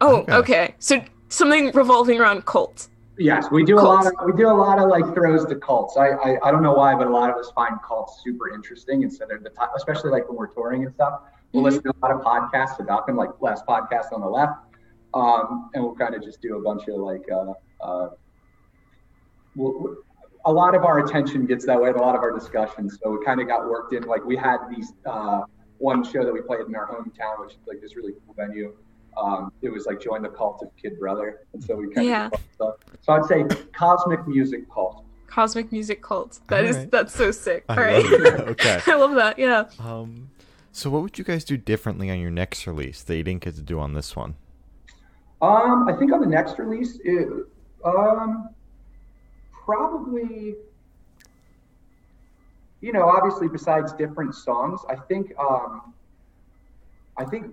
Oh, 0.00 0.18
Okay. 0.22 0.32
okay. 0.34 0.74
So 0.78 1.02
something 1.28 1.70
revolving 1.72 2.18
around 2.20 2.46
cult. 2.46 2.88
Yes, 3.18 3.50
we 3.50 3.64
do 3.64 3.78
a 3.78 3.82
lot 3.82 4.06
of 4.06 4.14
we 4.24 4.32
do 4.32 4.48
a 4.48 4.52
lot 4.54 4.78
of 4.78 4.88
like 4.88 5.04
throws 5.14 5.44
to 5.46 5.56
cults. 5.56 5.98
I, 5.98 6.08
I 6.12 6.38
I 6.42 6.50
don't 6.50 6.62
know 6.62 6.72
why, 6.72 6.94
but 6.94 7.06
a 7.06 7.10
lot 7.10 7.28
of 7.28 7.36
us 7.36 7.50
find 7.54 7.76
cults 7.86 8.22
super 8.24 8.48
interesting, 8.54 9.02
and 9.02 9.12
so 9.12 9.26
they're 9.28 9.38
the 9.38 9.50
top, 9.50 9.72
especially 9.76 10.10
like 10.10 10.26
when 10.26 10.38
we're 10.38 10.46
touring 10.46 10.84
and 10.86 10.94
stuff. 10.94 11.20
We'll 11.52 11.62
Mhm. 11.62 11.66
listen 11.66 11.82
to 11.82 11.90
a 11.90 12.00
lot 12.00 12.12
of 12.12 12.22
podcasts 12.22 12.80
about 12.80 13.06
them, 13.06 13.16
like 13.16 13.28
last 13.40 13.66
podcast 13.66 14.12
on 14.14 14.22
the 14.22 14.26
left, 14.28 14.54
um, 15.12 15.68
and 15.74 15.84
we'll 15.84 15.96
kind 15.96 16.14
of 16.14 16.22
just 16.22 16.40
do 16.40 16.56
a 16.56 16.62
bunch 16.62 16.88
of 16.88 16.94
like 16.96 17.26
uh, 17.30 17.52
uh, 17.82 18.08
we'll, 19.56 19.96
a 20.46 20.52
lot 20.52 20.74
of 20.74 20.84
our 20.84 21.00
attention 21.00 21.46
gets 21.46 21.66
that 21.66 21.80
way, 21.80 21.88
and 21.88 21.96
a 21.98 22.00
lot 22.00 22.14
of 22.14 22.22
our 22.22 22.32
discussions. 22.32 22.98
So 23.02 23.14
it 23.14 23.24
kind 23.24 23.40
of 23.40 23.46
got 23.48 23.68
worked 23.68 23.92
in. 23.92 24.04
Like 24.04 24.24
we 24.24 24.36
had 24.36 24.58
these 24.74 24.92
uh, 25.06 25.42
one 25.78 26.02
show 26.04 26.24
that 26.24 26.32
we 26.32 26.40
played 26.40 26.60
in 26.66 26.74
our 26.74 26.86
hometown, 26.86 27.40
which 27.40 27.52
is 27.52 27.58
like 27.66 27.80
this 27.80 27.96
really 27.96 28.12
cool 28.24 28.34
venue. 28.34 28.74
Um, 29.20 29.52
it 29.60 29.68
was 29.70 29.86
like 29.86 30.00
join 30.00 30.22
the 30.22 30.28
cult 30.28 30.62
of 30.62 30.68
Kid 30.80 30.98
Brother, 30.98 31.40
and 31.52 31.62
so 31.62 31.74
we 31.76 31.92
kind 31.92 32.06
Yeah. 32.06 32.26
of 32.32 32.40
stuff. 32.54 32.74
So 33.02 33.12
I'd 33.12 33.24
say 33.26 33.44
cosmic 33.72 34.26
music 34.26 34.70
cult. 34.72 35.04
Cosmic 35.26 35.70
music 35.72 36.02
cult. 36.02 36.40
That 36.48 36.64
is 36.64 36.76
Alright. 36.76 36.90
that's 36.90 37.14
so 37.14 37.30
sick. 37.30 37.64
I 37.68 37.76
All 37.76 37.82
right. 37.82 38.04
Okay. 38.50 38.80
I 38.86 38.94
love 38.96 39.14
that. 39.16 39.38
Yeah. 39.38 39.64
Um, 39.78 40.30
so 40.72 40.90
what 40.90 41.02
would 41.02 41.18
you 41.18 41.24
guys 41.24 41.44
do 41.44 41.56
differently 41.56 42.10
on 42.10 42.18
your 42.18 42.30
next 42.30 42.66
release 42.66 43.02
that 43.02 43.16
you 43.16 43.22
didn't 43.24 43.42
get 43.42 43.54
to 43.56 43.62
do 43.62 43.78
on 43.78 43.92
this 43.94 44.14
one? 44.16 44.34
Um, 45.42 45.88
I 45.88 45.92
think 45.98 46.12
on 46.12 46.20
the 46.20 46.26
next 46.26 46.58
release, 46.58 46.98
it, 47.04 47.28
um, 47.84 48.50
probably, 49.64 50.54
you 52.80 52.92
know, 52.92 53.08
obviously 53.08 53.48
besides 53.48 53.92
different 53.92 54.34
songs, 54.34 54.80
I 54.88 54.96
think, 54.96 55.32
um, 55.38 55.94
I 57.16 57.24
think 57.24 57.46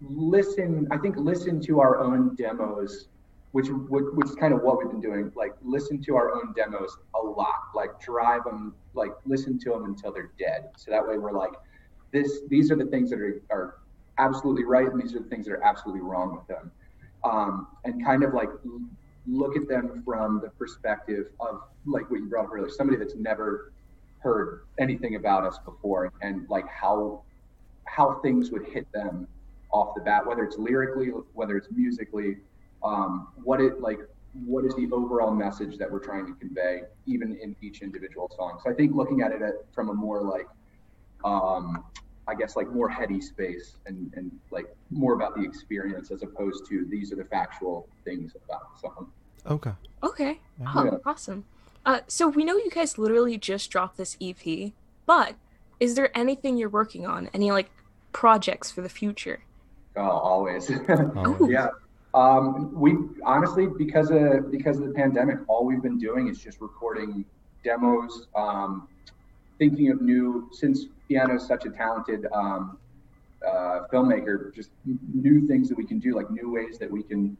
listen, 0.00 0.88
I 0.90 0.98
think 0.98 1.16
listen 1.16 1.60
to 1.62 1.80
our 1.80 1.98
own 1.98 2.34
demos, 2.34 3.08
which 3.52 3.68
which, 3.68 4.04
which 4.14 4.28
is 4.28 4.34
kind 4.34 4.52
of 4.52 4.62
what 4.62 4.78
we've 4.78 4.90
been 4.90 5.00
doing. 5.00 5.30
Like 5.36 5.52
listen 5.62 6.02
to 6.02 6.16
our 6.16 6.32
own 6.34 6.52
demos 6.54 6.96
a 7.14 7.18
lot. 7.20 7.70
Like 7.74 8.00
drive 8.00 8.44
them, 8.44 8.74
like 8.94 9.12
listen 9.24 9.58
to 9.60 9.70
them 9.70 9.84
until 9.84 10.12
they're 10.12 10.32
dead. 10.38 10.70
So 10.76 10.90
that 10.90 11.06
way 11.06 11.18
we're 11.18 11.32
like, 11.32 11.52
this, 12.12 12.40
these 12.48 12.70
are 12.70 12.76
the 12.76 12.86
things 12.86 13.10
that 13.10 13.20
are, 13.20 13.42
are 13.50 13.76
absolutely 14.18 14.64
right, 14.64 14.86
and 14.90 15.00
these 15.00 15.14
are 15.14 15.20
the 15.20 15.28
things 15.28 15.46
that 15.46 15.52
are 15.52 15.64
absolutely 15.64 16.02
wrong 16.02 16.36
with 16.36 16.46
them. 16.46 16.70
Um, 17.22 17.68
and 17.84 18.04
kind 18.04 18.22
of 18.22 18.34
like 18.34 18.50
look 19.26 19.56
at 19.56 19.68
them 19.68 20.02
from 20.04 20.40
the 20.42 20.50
perspective 20.50 21.26
of 21.40 21.62
like 21.86 22.10
what 22.10 22.20
you 22.20 22.26
brought 22.26 22.46
up 22.46 22.52
earlier, 22.52 22.68
somebody 22.68 22.98
that's 22.98 23.14
never 23.16 23.72
heard 24.20 24.62
anything 24.78 25.16
about 25.16 25.44
us 25.44 25.58
before, 25.64 26.12
and 26.22 26.46
like 26.48 26.66
how 26.68 27.22
how 27.86 28.20
things 28.22 28.50
would 28.50 28.66
hit 28.66 28.90
them 28.92 29.28
off 29.70 29.94
the 29.94 30.00
bat, 30.00 30.26
whether 30.26 30.44
it's 30.44 30.56
lyrically, 30.56 31.08
whether 31.32 31.56
it's 31.56 31.68
musically, 31.70 32.36
um, 32.82 33.28
what 33.42 33.60
it 33.60 33.80
like, 33.80 33.98
what 34.46 34.64
is 34.64 34.74
the 34.76 34.88
overall 34.92 35.30
message 35.30 35.76
that 35.78 35.90
we're 35.90 35.98
trying 35.98 36.26
to 36.26 36.34
convey, 36.34 36.82
even 37.06 37.36
in 37.42 37.54
each 37.60 37.82
individual 37.82 38.30
song. 38.36 38.58
So 38.64 38.70
I 38.70 38.74
think 38.74 38.94
looking 38.94 39.20
at 39.20 39.32
it 39.32 39.42
at, 39.42 39.54
from 39.72 39.90
a 39.90 39.94
more 39.94 40.22
like, 40.22 40.46
um, 41.24 41.84
I 42.26 42.34
guess 42.34 42.56
like 42.56 42.70
more 42.70 42.88
heady 42.88 43.20
space 43.20 43.76
and, 43.86 44.12
and 44.16 44.30
like 44.50 44.74
more 44.90 45.14
about 45.14 45.34
the 45.34 45.42
experience 45.42 46.10
as 46.10 46.22
opposed 46.22 46.66
to 46.68 46.86
these 46.90 47.12
are 47.12 47.16
the 47.16 47.24
factual 47.24 47.88
things 48.04 48.34
about 48.44 48.74
the 48.74 48.80
song. 48.80 49.10
Okay. 49.46 49.72
Okay. 50.02 50.40
Yeah. 50.60 50.72
Oh, 50.74 51.00
awesome. 51.04 51.44
Uh, 51.84 52.00
so 52.08 52.28
we 52.28 52.44
know 52.44 52.56
you 52.56 52.70
guys 52.70 52.96
literally 52.96 53.36
just 53.36 53.70
dropped 53.70 53.98
this 53.98 54.16
EP, 54.22 54.72
but 55.06 55.34
is 55.80 55.94
there 55.96 56.16
anything 56.16 56.56
you're 56.56 56.70
working 56.70 57.06
on? 57.06 57.28
Any 57.34 57.52
like 57.52 57.70
projects 58.12 58.70
for 58.70 58.80
the 58.80 58.88
future? 58.88 59.44
Oh, 59.96 60.02
always. 60.02 60.70
Always. 60.88 61.50
yeah. 61.52 61.68
Um, 62.14 62.72
we 62.74 62.96
honestly, 63.24 63.66
because 63.66 64.10
of 64.10 64.50
because 64.50 64.78
of 64.78 64.86
the 64.86 64.92
pandemic, 64.94 65.38
all 65.48 65.64
we've 65.64 65.82
been 65.82 65.98
doing 65.98 66.28
is 66.28 66.38
just 66.38 66.60
recording 66.60 67.24
demos, 67.64 68.28
um, 68.36 68.88
thinking 69.58 69.90
of 69.90 70.00
new. 70.00 70.48
Since 70.52 70.86
Piano 71.08 71.36
is 71.36 71.46
such 71.46 71.64
a 71.66 71.70
talented 71.70 72.26
um, 72.32 72.78
uh, 73.46 73.86
filmmaker, 73.92 74.54
just 74.54 74.70
new 75.12 75.46
things 75.46 75.68
that 75.68 75.76
we 75.76 75.84
can 75.84 75.98
do, 75.98 76.14
like 76.14 76.30
new 76.30 76.50
ways 76.50 76.78
that 76.78 76.90
we 76.90 77.02
can 77.02 77.36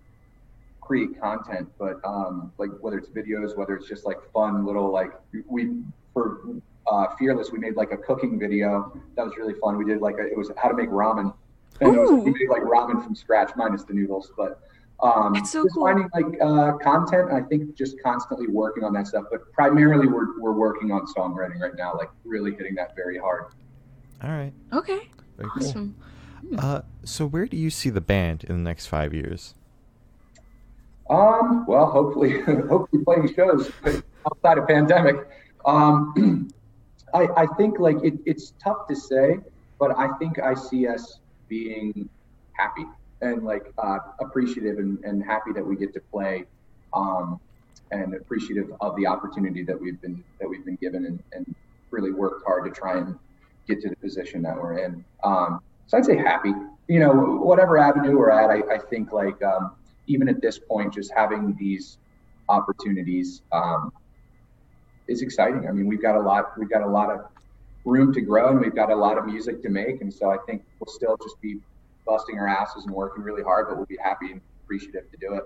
create 0.80 1.20
content. 1.20 1.68
But 1.78 2.00
um, 2.04 2.52
like 2.58 2.70
whether 2.80 2.98
it's 2.98 3.08
videos, 3.08 3.56
whether 3.56 3.74
it's 3.76 3.88
just 3.88 4.04
like 4.04 4.18
fun 4.32 4.64
little 4.66 4.90
like 4.90 5.12
we 5.48 5.82
for 6.12 6.40
uh, 6.86 7.06
Fearless, 7.18 7.50
we 7.50 7.58
made 7.58 7.76
like 7.76 7.92
a 7.92 7.96
cooking 7.96 8.38
video 8.38 8.92
that 9.16 9.24
was 9.24 9.36
really 9.36 9.54
fun. 9.54 9.78
We 9.78 9.84
did 9.84 10.00
like 10.00 10.16
a, 10.18 10.26
it 10.26 10.36
was 10.36 10.50
how 10.56 10.68
to 10.68 10.74
make 10.74 10.90
ramen. 10.90 11.32
And 11.80 11.94
it 11.94 11.98
was, 11.98 12.10
we 12.10 12.30
made 12.30 12.48
like 12.50 12.62
ramen 12.62 13.02
from 13.02 13.14
scratch, 13.16 13.50
minus 13.56 13.82
the 13.84 13.94
noodles. 13.94 14.30
But 14.36 14.60
um, 15.02 15.32
That's 15.34 15.50
so 15.50 15.64
just 15.64 15.74
cool. 15.74 15.86
finding 15.86 16.08
like 16.14 16.40
uh, 16.40 16.72
content. 16.78 17.30
I 17.32 17.42
think 17.42 17.74
just 17.74 17.96
constantly 18.02 18.46
working 18.46 18.84
on 18.84 18.92
that 18.94 19.06
stuff. 19.06 19.24
But 19.30 19.52
primarily, 19.52 20.06
we're 20.06 20.40
we're 20.40 20.52
working 20.52 20.92
on 20.92 21.06
songwriting 21.06 21.60
right 21.60 21.76
now, 21.76 21.94
like 21.96 22.10
really 22.24 22.52
hitting 22.52 22.74
that 22.76 22.94
very 22.94 23.18
hard. 23.18 23.46
All 24.22 24.30
right. 24.30 24.52
Okay. 24.72 25.10
Very 25.36 25.50
cool. 25.50 25.68
Awesome. 25.68 25.96
Uh, 26.58 26.82
so 27.04 27.26
where 27.26 27.46
do 27.46 27.56
you 27.56 27.70
see 27.70 27.90
the 27.90 28.00
band 28.00 28.44
in 28.44 28.56
the 28.56 28.62
next 28.62 28.86
five 28.86 29.12
years? 29.12 29.54
Um, 31.10 31.66
well, 31.66 31.86
hopefully, 31.86 32.40
hopefully 32.68 33.02
playing 33.04 33.34
shows 33.34 33.70
outside 34.26 34.58
of 34.58 34.66
pandemic. 34.68 35.16
Um, 35.66 36.48
I, 37.14 37.28
I 37.36 37.46
think 37.56 37.78
like 37.78 38.02
it, 38.02 38.14
it's 38.24 38.54
tough 38.62 38.88
to 38.88 38.96
say, 38.96 39.38
but 39.78 39.96
I 39.98 40.08
think 40.18 40.38
I 40.38 40.54
see 40.54 40.86
us 40.86 41.20
being 41.48 42.08
happy 42.52 42.86
and 43.24 43.44
like 43.44 43.72
uh, 43.78 43.98
appreciative 44.20 44.78
and, 44.78 45.02
and 45.04 45.24
happy 45.24 45.52
that 45.54 45.66
we 45.66 45.76
get 45.76 45.92
to 45.94 46.00
play, 46.12 46.44
um, 46.92 47.40
and 47.90 48.14
appreciative 48.14 48.72
of 48.80 48.96
the 48.96 49.06
opportunity 49.06 49.62
that 49.64 49.80
we've 49.80 50.00
been 50.00 50.22
that 50.40 50.48
we've 50.48 50.64
been 50.64 50.76
given 50.76 51.06
and, 51.06 51.22
and 51.32 51.54
really 51.90 52.12
worked 52.12 52.44
hard 52.46 52.64
to 52.64 52.70
try 52.70 52.98
and 52.98 53.18
get 53.66 53.80
to 53.80 53.88
the 53.88 53.96
position 53.96 54.42
that 54.42 54.56
we're 54.56 54.78
in. 54.78 55.04
Um, 55.22 55.60
so 55.86 55.98
I'd 55.98 56.04
say 56.04 56.16
happy. 56.16 56.52
You 56.88 57.00
know, 57.00 57.12
whatever 57.12 57.78
avenue 57.78 58.16
we're 58.18 58.30
at, 58.30 58.50
I, 58.50 58.74
I 58.74 58.78
think 58.78 59.12
like 59.12 59.42
um, 59.42 59.72
even 60.06 60.28
at 60.28 60.40
this 60.42 60.58
point, 60.58 60.92
just 60.92 61.10
having 61.14 61.56
these 61.58 61.98
opportunities 62.48 63.42
um, 63.52 63.90
is 65.08 65.22
exciting. 65.22 65.66
I 65.68 65.72
mean, 65.72 65.86
we've 65.86 66.02
got 66.02 66.16
a 66.16 66.20
lot, 66.20 66.58
we've 66.58 66.70
got 66.70 66.82
a 66.82 66.86
lot 66.86 67.10
of 67.10 67.20
room 67.84 68.12
to 68.12 68.20
grow, 68.20 68.50
and 68.50 68.60
we've 68.60 68.74
got 68.74 68.90
a 68.90 68.96
lot 68.96 69.16
of 69.16 69.24
music 69.24 69.62
to 69.62 69.70
make, 69.70 70.00
and 70.02 70.12
so 70.12 70.30
I 70.30 70.36
think 70.46 70.62
we'll 70.78 70.92
still 70.92 71.16
just 71.22 71.40
be 71.40 71.58
busting 72.06 72.38
our 72.38 72.46
asses 72.48 72.84
and 72.84 72.94
working 72.94 73.22
really 73.22 73.42
hard, 73.42 73.66
but 73.68 73.76
we'll 73.76 73.86
be 73.86 73.98
happy 74.02 74.32
and 74.32 74.40
appreciative 74.64 75.10
to 75.10 75.16
do 75.18 75.34
it. 75.34 75.44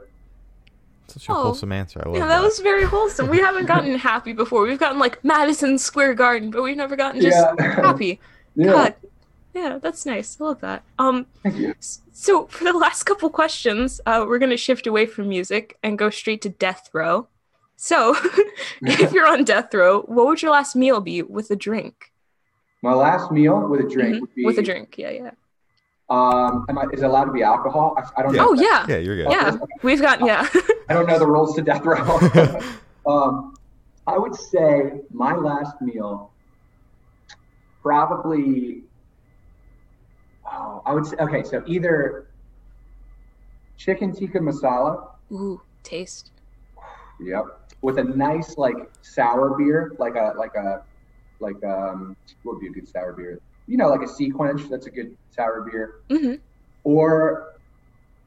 Such 1.09 1.29
a 1.29 1.33
Oh. 1.33 1.43
wholesome 1.45 1.73
answer. 1.73 2.03
I 2.05 2.09
love 2.09 2.17
Yeah, 2.19 2.27
that. 2.27 2.37
that 2.41 2.43
was 2.43 2.59
very 2.59 2.85
wholesome. 2.85 3.29
We 3.29 3.39
haven't 3.39 3.67
gotten 3.67 3.95
happy 3.99 4.33
before. 4.33 4.63
We've 4.63 4.79
gotten 4.79 4.99
like 4.99 5.23
Madison 5.25 5.79
Square 5.79 6.15
Garden, 6.15 6.51
but 6.51 6.63
we've 6.63 6.77
never 6.77 6.97
gotten 6.97 7.21
just 7.21 7.37
happy. 7.61 8.21
yeah. 8.55 8.73
God. 8.73 8.95
Yeah, 9.55 9.79
that's 9.81 10.05
nice. 10.07 10.37
I 10.41 10.45
love 10.45 10.61
that. 10.61 10.85
Um, 10.99 11.27
Thank 11.43 11.57
you. 11.57 11.75
so 11.81 12.47
for 12.49 12.65
the 12.65 12.73
last 12.75 13.05
couple 13.05 13.29
questions, 13.31 14.01
uh, 14.07 14.25
we're 14.29 14.39
gonna 14.39 14.57
shift 14.59 14.87
away 14.87 15.07
from 15.07 15.29
music 15.29 15.79
and 15.83 15.99
go 15.99 16.11
straight 16.11 16.43
to 16.43 16.49
death 16.51 16.91
row. 16.93 17.29
So, 17.77 18.15
if 18.83 19.13
you're 19.13 19.27
on 19.27 19.45
death 19.45 19.73
row, 19.73 20.03
what 20.03 20.27
would 20.27 20.43
your 20.43 20.51
last 20.53 20.77
meal 20.77 21.01
be 21.01 21.23
with 21.23 21.51
a 21.51 21.57
drink? 21.57 22.13
My 22.83 22.93
last 22.93 23.33
meal 23.33 23.67
with 23.69 23.81
a 23.81 23.89
drink 23.89 24.17
Mhm, 24.17 24.21
would 24.21 24.35
be 24.35 24.45
With 24.45 24.59
a 24.59 24.63
drink, 24.63 24.97
yeah, 24.99 25.11
yeah. 25.11 25.31
Um, 26.11 26.65
am 26.71 26.79
I, 26.79 26.85
is 26.93 27.03
it 27.03 27.07
allowed 27.07 27.25
to 27.27 27.33
be 27.33 27.43
alcohol? 27.43 27.95
I, 27.99 28.21
I 28.21 28.23
don't 28.23 28.35
Yeah. 28.35 28.43
know. 28.43 28.49
Oh 28.51 28.55
yeah, 28.55 28.87
Yeah, 28.89 28.97
you're 28.99 29.17
good. 29.17 29.31
yeah. 29.31 29.57
We've 29.83 30.01
gotten 30.01 30.27
yeah. 30.27 30.49
I 30.89 30.95
don't 30.95 31.07
know 31.07 31.19
the 31.19 31.27
rules 31.27 31.55
to 31.57 31.63
death 31.63 31.85
row. 31.85 32.19
um, 33.07 33.55
I 34.07 34.17
would 34.17 34.35
say 34.35 35.01
my 35.13 35.35
last 35.35 35.81
meal 35.83 36.33
probably. 37.83 38.83
Oh, 40.51 40.83
I 40.87 40.95
would 40.95 41.05
say 41.07 41.17
okay. 41.21 41.43
So 41.43 41.63
either 41.67 42.29
chicken 43.77 44.13
tikka 44.15 44.39
masala, 44.39 45.09
Ooh, 45.31 45.61
taste. 45.83 46.31
yep, 47.21 47.45
with 47.83 47.99
a 47.99 48.05
nice 48.05 48.57
like 48.57 48.77
sour 49.03 49.59
beer, 49.59 49.93
like 49.99 50.15
a 50.17 50.33
like 50.39 50.55
a 50.55 50.83
like 51.41 51.63
um 51.65 52.17
what 52.45 52.55
would 52.55 52.61
be 52.61 52.69
a 52.69 52.71
good 52.71 52.89
sour 52.89 53.13
beer? 53.13 53.39
You 53.69 53.77
know, 53.77 53.89
like 53.89 54.01
a 54.01 54.11
SeaQuench. 54.11 54.69
That's 54.69 54.87
a 54.87 54.91
good 54.91 55.17
sour 55.31 55.69
beer. 55.71 56.01
hmm 56.11 56.35
or 56.85 57.55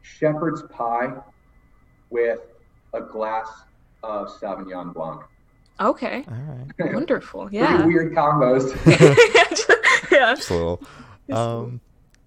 shepherd's 0.04 0.62
pie 0.64 1.10
with 2.12 2.40
a 2.94 3.02
glass 3.02 3.48
of 4.04 4.28
Sauvignon 4.40 4.94
Blanc. 4.94 5.22
Okay, 5.80 6.24
All 6.28 6.36
right. 6.80 6.94
wonderful. 6.94 7.44
Pretty 7.48 7.58
Yeah. 7.58 7.86
weird 7.86 8.14
combos. 8.14 8.70
yeah. 10.12 10.36
Just 10.36 10.50
a 10.52 10.54
little. 10.54 10.82
Um, 11.32 11.82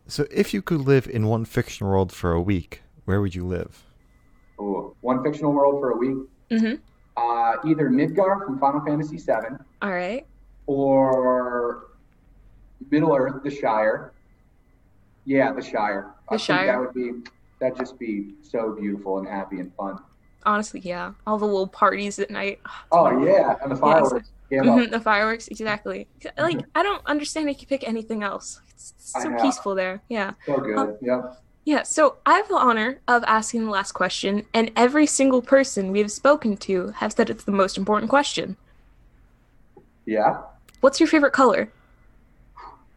so 0.08 0.26
if 0.30 0.52
you 0.52 0.60
could 0.62 0.80
live 0.80 1.06
in 1.06 1.26
one 1.28 1.44
fictional 1.44 1.92
world 1.92 2.10
for 2.12 2.32
a 2.32 2.40
week, 2.42 2.82
where 3.04 3.20
would 3.20 3.34
you 3.34 3.46
live? 3.46 3.84
Ooh, 4.60 4.96
one 5.02 5.22
fictional 5.22 5.52
world 5.52 5.80
for 5.80 5.90
a 5.90 5.96
week. 5.96 6.16
Mm-hmm. 6.50 6.74
Uh, 7.16 7.68
either 7.68 7.90
Midgar 7.90 8.44
from 8.44 8.58
Final 8.58 8.80
Fantasy 8.84 9.18
VII 9.18 9.56
All 9.82 9.90
right. 9.92 10.26
or 10.66 11.84
Middle 12.90 13.14
Earth, 13.14 13.42
the 13.42 13.50
Shire. 13.50 14.12
Yeah, 15.24 15.52
the 15.52 15.62
Shire. 15.62 16.12
I 16.28 16.34
The 16.34 16.38
think 16.38 16.46
Shire. 16.46 16.66
That 16.66 16.80
would 16.80 16.94
be 16.94 17.12
that'd 17.60 17.78
just 17.78 17.98
be 17.98 18.34
so 18.42 18.72
beautiful 18.78 19.18
and 19.18 19.28
happy 19.28 19.60
and 19.60 19.72
fun. 19.74 19.98
honestly, 20.46 20.80
yeah, 20.80 21.12
all 21.26 21.38
the 21.38 21.46
little 21.46 21.66
parties 21.66 22.18
at 22.18 22.30
night. 22.30 22.60
Oh 22.92 23.24
yeah, 23.24 23.56
and 23.62 23.70
the 23.72 23.76
fireworks. 23.86 24.30
Yeah, 24.50 24.60
Mhm, 24.60 24.90
the 24.90 25.00
fireworks, 25.00 25.48
exactly. 25.48 26.06
Like 26.36 26.60
I 26.74 26.82
don't 26.82 27.04
understand 27.06 27.48
if 27.48 27.60
you 27.62 27.66
pick 27.66 27.86
anything 27.88 28.22
else. 28.22 28.60
It's 28.70 29.12
I 29.16 29.22
so 29.22 29.34
peaceful 29.40 29.74
there. 29.74 30.02
Yeah. 30.08 30.32
so 30.46 30.58
good. 30.58 30.98
Yep. 31.00 31.40
Yeah, 31.66 31.82
so 31.82 32.16
I 32.26 32.34
have 32.34 32.48
the 32.48 32.56
honor 32.56 33.00
of 33.08 33.24
asking 33.24 33.64
the 33.64 33.70
last 33.70 33.92
question, 33.92 34.44
and 34.52 34.70
every 34.76 35.06
single 35.06 35.40
person 35.40 35.92
we 35.92 36.00
have 36.00 36.12
spoken 36.12 36.58
to 36.58 36.88
have 36.88 37.12
said 37.14 37.30
it's 37.30 37.44
the 37.44 37.52
most 37.52 37.78
important 37.78 38.10
question. 38.10 38.58
Yeah. 40.04 40.42
What's 40.82 41.00
your 41.00 41.06
favorite 41.06 41.32
color? 41.32 41.70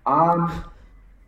Um, 0.08 0.66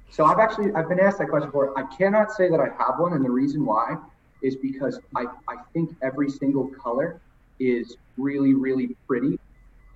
so 0.09 0.25
I've 0.25 0.39
actually 0.39 0.71
I've 0.75 0.89
been 0.89 0.99
asked 0.99 1.19
that 1.19 1.29
question 1.29 1.49
before. 1.49 1.77
I 1.77 1.83
cannot 1.97 2.31
say 2.31 2.49
that 2.49 2.59
I 2.59 2.67
have 2.77 2.95
one, 2.99 3.13
and 3.13 3.25
the 3.25 3.31
reason 3.31 3.65
why 3.65 3.95
is 4.41 4.57
because 4.61 4.99
I, 5.15 5.25
I 5.49 5.55
think 5.73 5.91
every 6.03 6.29
single 6.29 6.71
color 6.81 7.21
is 7.59 7.97
really 8.17 8.53
really 8.55 8.95
pretty, 9.07 9.37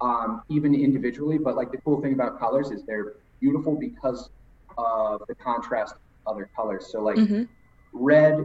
um, 0.02 0.42
even 0.50 0.76
individually. 0.76 1.38
But 1.40 1.56
like 1.56 1.72
the 1.72 1.80
cool 1.86 2.02
thing 2.02 2.14
about 2.14 2.40
colors 2.40 2.72
is 2.72 2.84
they're 2.88 3.14
beautiful 3.42 3.78
because 3.80 4.30
of 4.78 5.22
the 5.28 5.36
contrast 5.36 5.96
of 6.28 6.36
other 6.36 6.50
colors. 6.56 6.90
So 6.92 7.02
like 7.02 7.20
hmm 7.20 7.44
red, 7.94 8.36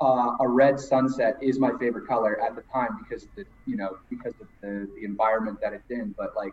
uh, 0.00 0.32
a 0.40 0.48
red 0.48 0.78
sunset 0.80 1.36
is 1.42 1.58
my 1.60 1.72
favorite 1.80 2.06
color 2.08 2.40
at 2.42 2.56
the 2.56 2.62
time 2.72 2.90
because 3.02 3.28
the 3.36 3.44
you 3.66 3.76
know 3.76 3.90
because 4.10 4.34
of 4.40 4.48
the 4.62 4.88
the 4.96 5.04
environment 5.04 5.58
that 5.62 5.72
it's 5.72 5.90
in. 5.90 6.14
But 6.18 6.30
like 6.36 6.52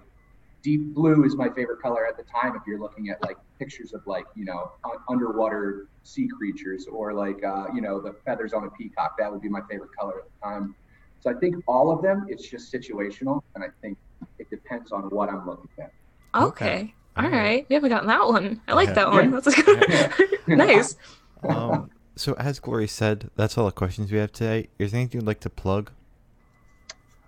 deep 0.62 0.94
blue 0.94 1.24
is 1.24 1.36
my 1.36 1.50
favorite 1.50 1.82
color 1.82 2.06
at 2.08 2.18
the 2.18 2.24
time 2.24 2.56
if 2.56 2.62
you're 2.68 2.80
looking 2.80 3.10
at 3.10 3.22
like 3.24 3.38
pictures 3.60 3.94
of 3.94 4.02
like 4.06 4.26
you 4.36 4.46
know 4.46 4.72
underwater 5.10 5.88
sea 6.04 6.28
creatures 6.28 6.86
or 6.92 7.14
like 7.14 7.44
uh, 7.44 7.66
you 7.74 7.82
know 7.82 8.00
the 8.02 8.14
feathers 8.26 8.54
on 8.54 8.66
a 8.66 8.70
peacock. 8.72 9.16
That 9.18 9.32
would 9.32 9.42
be 9.42 9.50
my 9.50 9.62
favorite 9.70 9.92
color 9.98 10.20
at 10.20 10.26
the 10.26 10.46
time. 10.46 10.76
So 11.22 11.30
I 11.30 11.34
think 11.34 11.56
all 11.68 11.92
of 11.92 12.02
them, 12.02 12.26
it's 12.30 12.48
just 12.50 12.72
situational, 12.72 13.42
and 13.56 13.64
I 13.64 13.68
think 13.82 13.98
it 14.38 14.50
depends 14.50 14.92
on 14.92 15.04
what 15.10 15.30
I'm 15.30 15.46
looking 15.46 15.70
at. 15.80 15.92
Okay. 16.36 16.94
Okay. 17.18 17.26
Alright. 17.28 17.66
We 17.70 17.74
haven't 17.74 17.90
gotten 17.90 18.08
that 18.08 18.26
one. 18.26 18.62
I 18.68 18.74
like 18.74 18.90
Yeah. 18.90 18.94
that 18.94 19.12
one. 19.12 19.32
That's 19.32 19.48
a 19.48 19.52
good. 19.62 20.12
nice. 20.48 20.96
Um, 21.44 21.90
so 22.16 22.34
as 22.34 22.60
Glory 22.62 22.88
said, 22.88 23.30
that's 23.36 23.58
all 23.58 23.66
the 23.66 23.72
questions 23.74 24.12
we 24.12 24.18
have 24.20 24.32
today. 24.32 24.70
Is 24.78 24.92
there 24.92 25.02
anything 25.02 25.20
you'd 25.22 25.28
like 25.28 25.42
to 25.42 25.50
plug? 25.50 25.92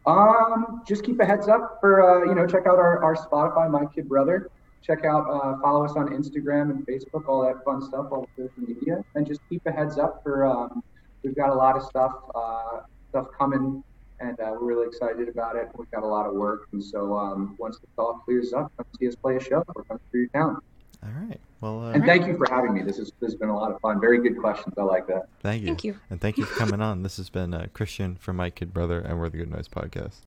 Um, 0.06 0.82
just 0.88 1.04
keep 1.04 1.20
a 1.20 1.26
heads 1.26 1.48
up 1.48 1.78
for 1.80 2.02
uh, 2.02 2.26
you 2.26 2.36
know, 2.36 2.48
check 2.48 2.66
out 2.66 2.80
our, 2.80 3.04
our 3.04 3.16
Spotify, 3.16 3.70
My 3.70 3.86
Kid 3.94 4.10
Brother. 4.10 4.50
Check 4.82 5.06
out, 5.06 5.30
uh, 5.30 5.62
follow 5.62 5.86
us 5.86 5.94
on 5.96 6.10
Instagram 6.10 6.72
and 6.72 6.86
Facebook, 6.88 7.28
all 7.28 7.44
that 7.44 7.64
fun 7.64 7.82
stuff, 7.84 8.08
all 8.12 8.28
the 8.36 8.44
social 8.44 8.64
media, 8.68 9.04
and 9.14 9.28
just 9.28 9.42
keep 9.48 9.62
a 9.68 9.72
heads 9.72 10.00
up 10.00 10.22
for. 10.24 10.46
Um, 10.48 10.84
we've 11.24 11.36
got 11.36 11.50
a 11.50 11.54
lot 11.54 11.78
of 11.78 11.84
stuff, 11.84 12.14
uh, 12.34 12.80
stuff 13.10 13.28
coming, 13.38 13.84
and 14.20 14.40
uh, 14.40 14.54
we're 14.54 14.66
really 14.66 14.88
excited 14.88 15.30
about 15.30 15.56
it. 15.56 15.68
We've 15.78 15.92
got 15.92 16.02
a 16.02 16.08
lot 16.08 16.26
of 16.26 16.34
work, 16.34 16.68
and 16.74 16.84
so 16.84 17.16
um, 17.16 17.56
once 17.60 17.78
this 17.78 17.90
all 18.00 18.22
clears 18.26 18.54
up, 18.54 18.72
come 18.76 18.88
see 19.00 19.08
us 19.08 19.16
play 19.16 19.36
a 19.36 19.40
show. 19.40 19.64
We're 19.76 19.84
coming 19.84 20.02
through 20.10 20.22
your 20.22 20.30
town. 20.30 20.62
All 21.04 21.10
right. 21.28 21.40
Well, 21.62 21.84
uh, 21.84 21.92
And 21.94 22.06
thank 22.06 22.28
you 22.28 22.38
for 22.38 22.48
having 22.50 22.74
me. 22.74 22.82
This 22.82 22.98
is 23.00 23.12
this 23.20 23.32
has 23.32 23.36
been 23.36 23.50
a 23.50 23.56
lot 23.56 23.72
of 23.72 23.80
fun. 23.82 24.00
Very 24.00 24.22
good 24.22 24.38
questions. 24.40 24.74
I 24.78 24.84
like 24.84 25.08
that. 25.08 25.28
thank 25.42 25.62
you. 25.62 25.68
Thank 25.68 25.84
you. 25.84 25.96
And 26.10 26.22
thank 26.22 26.38
you 26.38 26.46
for 26.46 26.58
coming 26.60 26.82
on. 26.82 27.04
This 27.04 27.18
has 27.18 27.30
been 27.30 27.54
uh, 27.54 27.68
Christian 27.74 28.16
from 28.16 28.36
My 28.38 28.50
Kid 28.50 28.74
Brother 28.74 29.00
and 29.00 29.20
We're 29.20 29.30
the 29.30 29.38
Good 29.38 29.52
Noise 29.52 29.68
Podcast. 29.68 30.22